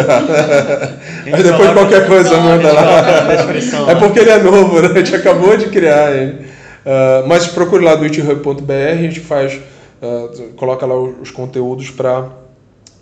Mas 1.31 1.41
depois 1.41 1.71
qualquer 1.71 2.05
coisa 2.05 2.35
manda 2.35 2.69
lá. 2.73 3.31
É 3.89 3.95
porque 3.95 4.19
ele 4.19 4.29
é 4.29 4.43
novo, 4.43 4.81
né? 4.81 4.89
A 4.93 4.97
gente 4.97 5.15
acabou 5.15 5.55
de 5.55 5.69
criar 5.69 6.13
ele. 6.13 6.33
Uh, 6.33 7.25
mas 7.25 7.47
procure 7.47 7.81
lá 7.81 7.95
do 7.95 8.05
ithub.br, 8.05 8.73
a 8.91 8.95
gente 8.97 9.21
faz, 9.21 9.57
uh, 10.01 10.49
coloca 10.57 10.85
lá 10.85 10.99
os 10.99 11.31
conteúdos 11.31 11.89
para 11.91 12.29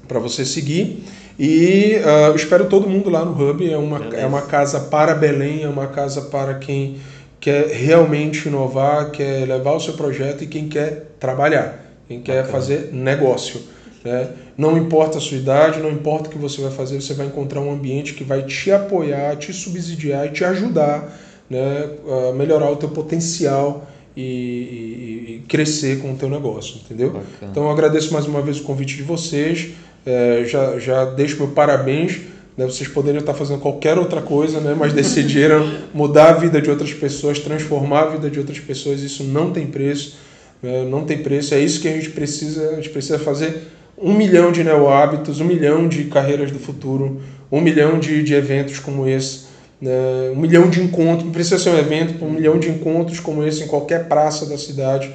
você 0.08 0.46
seguir. 0.46 1.04
E 1.40 2.00
uh, 2.06 2.36
espero 2.36 2.66
todo 2.66 2.88
mundo 2.88 3.10
lá 3.10 3.26
no 3.26 3.32
Hub. 3.32 3.68
É 3.68 3.76
uma, 3.76 4.16
é 4.16 4.26
uma 4.28 4.44
casa 4.44 4.80
para 4.80 5.16
Belém, 5.16 5.64
é 5.64 5.68
uma 5.68 5.88
casa 5.88 6.22
para 6.22 6.54
quem 6.60 6.98
quer 7.40 7.70
realmente 7.70 8.48
inovar, 8.48 9.10
quer 9.10 9.48
levar 9.48 9.72
o 9.72 9.80
seu 9.80 9.94
projeto 9.94 10.44
e 10.44 10.48
quem 10.48 10.70
quer 10.70 11.16
trabalhar, 11.20 11.84
quem 12.08 12.22
quer 12.22 12.42
okay. 12.42 12.52
fazer 12.52 12.90
negócio. 12.94 13.76
Né? 14.08 14.30
Não 14.58 14.78
importa 14.78 15.18
a 15.18 15.22
sua 15.22 15.38
idade, 15.38 15.82
não 15.82 15.92
importa 15.92 16.30
o 16.30 16.32
que 16.32 16.38
você 16.38 16.62
vai 16.62 16.72
fazer, 16.72 17.02
você 17.02 17.14
vai 17.14 17.28
encontrar 17.28 17.60
um 17.60 17.70
ambiente 17.70 18.14
que 18.14 18.24
vai 18.24 18.44
te 18.44 18.72
apoiar, 18.72 19.36
te 19.36 19.52
subsidiar 19.52 20.28
e 20.28 20.30
te 20.30 20.46
ajudar 20.46 21.14
né, 21.50 21.90
a 22.30 22.34
melhorar 22.34 22.72
o 22.72 22.78
teu 22.78 22.88
potencial 22.88 23.86
e, 24.16 24.22
e, 24.22 25.36
e, 25.36 25.44
crescer 25.48 26.00
com 26.00 26.14
o 26.14 26.16
teu 26.16 26.30
negócio, 26.30 26.80
entendeu? 26.84 27.10
Bacana. 27.10 27.52
Então 27.52 27.64
eu 27.64 27.70
agradeço 27.70 28.14
mais 28.14 28.26
uma 28.26 28.42
vez 28.42 28.60
o 28.60 28.64
convite 28.64 28.96
de 28.96 29.04
vocês, 29.04 29.72
é, 30.06 30.46
já, 30.46 30.80
já 30.80 31.04
deixo 31.04 31.38
meu 31.38 31.50
parabéns, 31.50 32.22
né, 32.58 32.66
vocês 32.66 32.90
poderiam 32.90 33.20
estar 33.20 33.34
fazendo 33.34 33.60
qualquer 33.60 33.98
outra 33.98 34.22
coisa, 34.22 34.62
né, 34.62 34.74
mas 34.74 34.94
decidiram 34.94 35.70
mudar 35.94 36.30
a 36.30 36.34
vida 36.34 36.62
de 36.62 36.70
outras 36.70 36.94
pessoas, 36.94 37.40
transformar 37.40 38.04
a 38.04 38.08
vida 38.12 38.30
de 38.30 38.40
outras 38.40 38.60
pessoas, 38.60 39.02
isso 39.02 39.26
não 39.26 39.52
tem 39.52 39.68
preço, 39.68 40.16
né, 40.64 40.86
não 40.90 41.04
tem 41.04 41.18
preço, 41.18 41.54
é 41.54 41.60
isso 41.60 41.82
que 41.82 41.90
a 41.90 41.94
gente 41.94 42.10
precisa, 42.12 42.70
a 42.70 42.76
gente 42.76 42.90
precisa 42.90 43.20
fazer 43.20 43.68
um 43.98 44.14
milhão 44.14 44.52
de 44.52 44.64
neo-hábitos, 44.64 45.40
um 45.42 45.46
milhão 45.46 45.88
de 45.88 46.06
carreiras 46.06 46.52
do 46.52 46.60
futuro, 46.60 47.22
um 47.52 47.60
milhão 47.60 48.00
de, 48.00 48.22
de 48.24 48.34
eventos 48.34 48.80
como 48.80 49.08
esse, 49.08 49.48
né? 49.82 50.32
um 50.32 50.40
milhão 50.40 50.70
de 50.70 50.82
encontros, 50.82 51.24
não 51.24 51.32
precisa 51.32 51.58
ser 51.58 51.70
um 51.72 51.78
evento, 51.78 52.24
um 52.24 52.32
milhão 52.32 52.60
de 52.60 52.70
encontros 52.70 53.20
como 53.20 53.44
esse 53.44 53.64
em 53.64 53.68
qualquer 53.68 54.08
praça 54.08 54.46
da 54.46 54.58
cidade, 54.58 55.12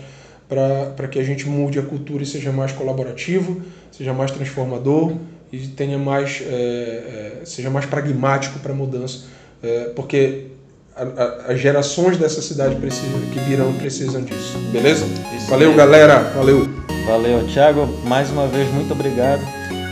para 0.49 1.09
que 1.09 1.19
a 1.19 1.23
gente 1.23 1.49
mude 1.49 1.79
a 1.79 1.83
cultura 1.83 2.23
e 2.23 2.27
seja 2.27 2.53
mais 2.53 2.73
colaborativo, 2.73 3.63
seja 3.91 4.13
mais 4.13 4.31
transformador 4.31 5.15
e 5.51 5.59
tenha 5.69 5.99
mais, 5.99 6.43
é, 6.47 6.53
é, 6.53 7.45
seja 7.45 7.71
mais 7.71 7.87
pragmático 7.87 8.59
para 8.59 8.73
a 8.73 8.75
mudança, 8.75 9.25
é, 9.63 9.91
porque 9.97 10.47
a, 10.95 11.03
a, 11.03 11.53
as 11.53 11.61
gerações 11.61 12.19
dessa 12.19 12.43
cidade 12.43 12.77
precisam, 12.77 13.21
que 13.33 13.39
virão 13.41 13.73
precisam 13.75 14.23
disso. 14.23 14.59
Beleza? 14.73 15.07
Valeu, 15.49 15.75
galera. 15.75 16.19
Valeu. 16.35 16.82
Valeu, 17.07 17.47
Thiago. 17.47 17.89
Mais 18.05 18.31
uma 18.31 18.47
vez, 18.47 18.73
muito 18.73 18.93
obrigado. 18.93 19.43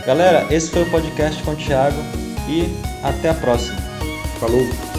Galera, 0.05 0.47
esse 0.49 0.71
foi 0.71 0.83
o 0.83 0.89
podcast 0.89 1.41
com 1.43 1.51
o 1.51 1.55
Thiago 1.55 1.97
e 2.47 2.65
até 3.03 3.29
a 3.29 3.33
próxima. 3.33 3.77
Falou. 4.39 4.90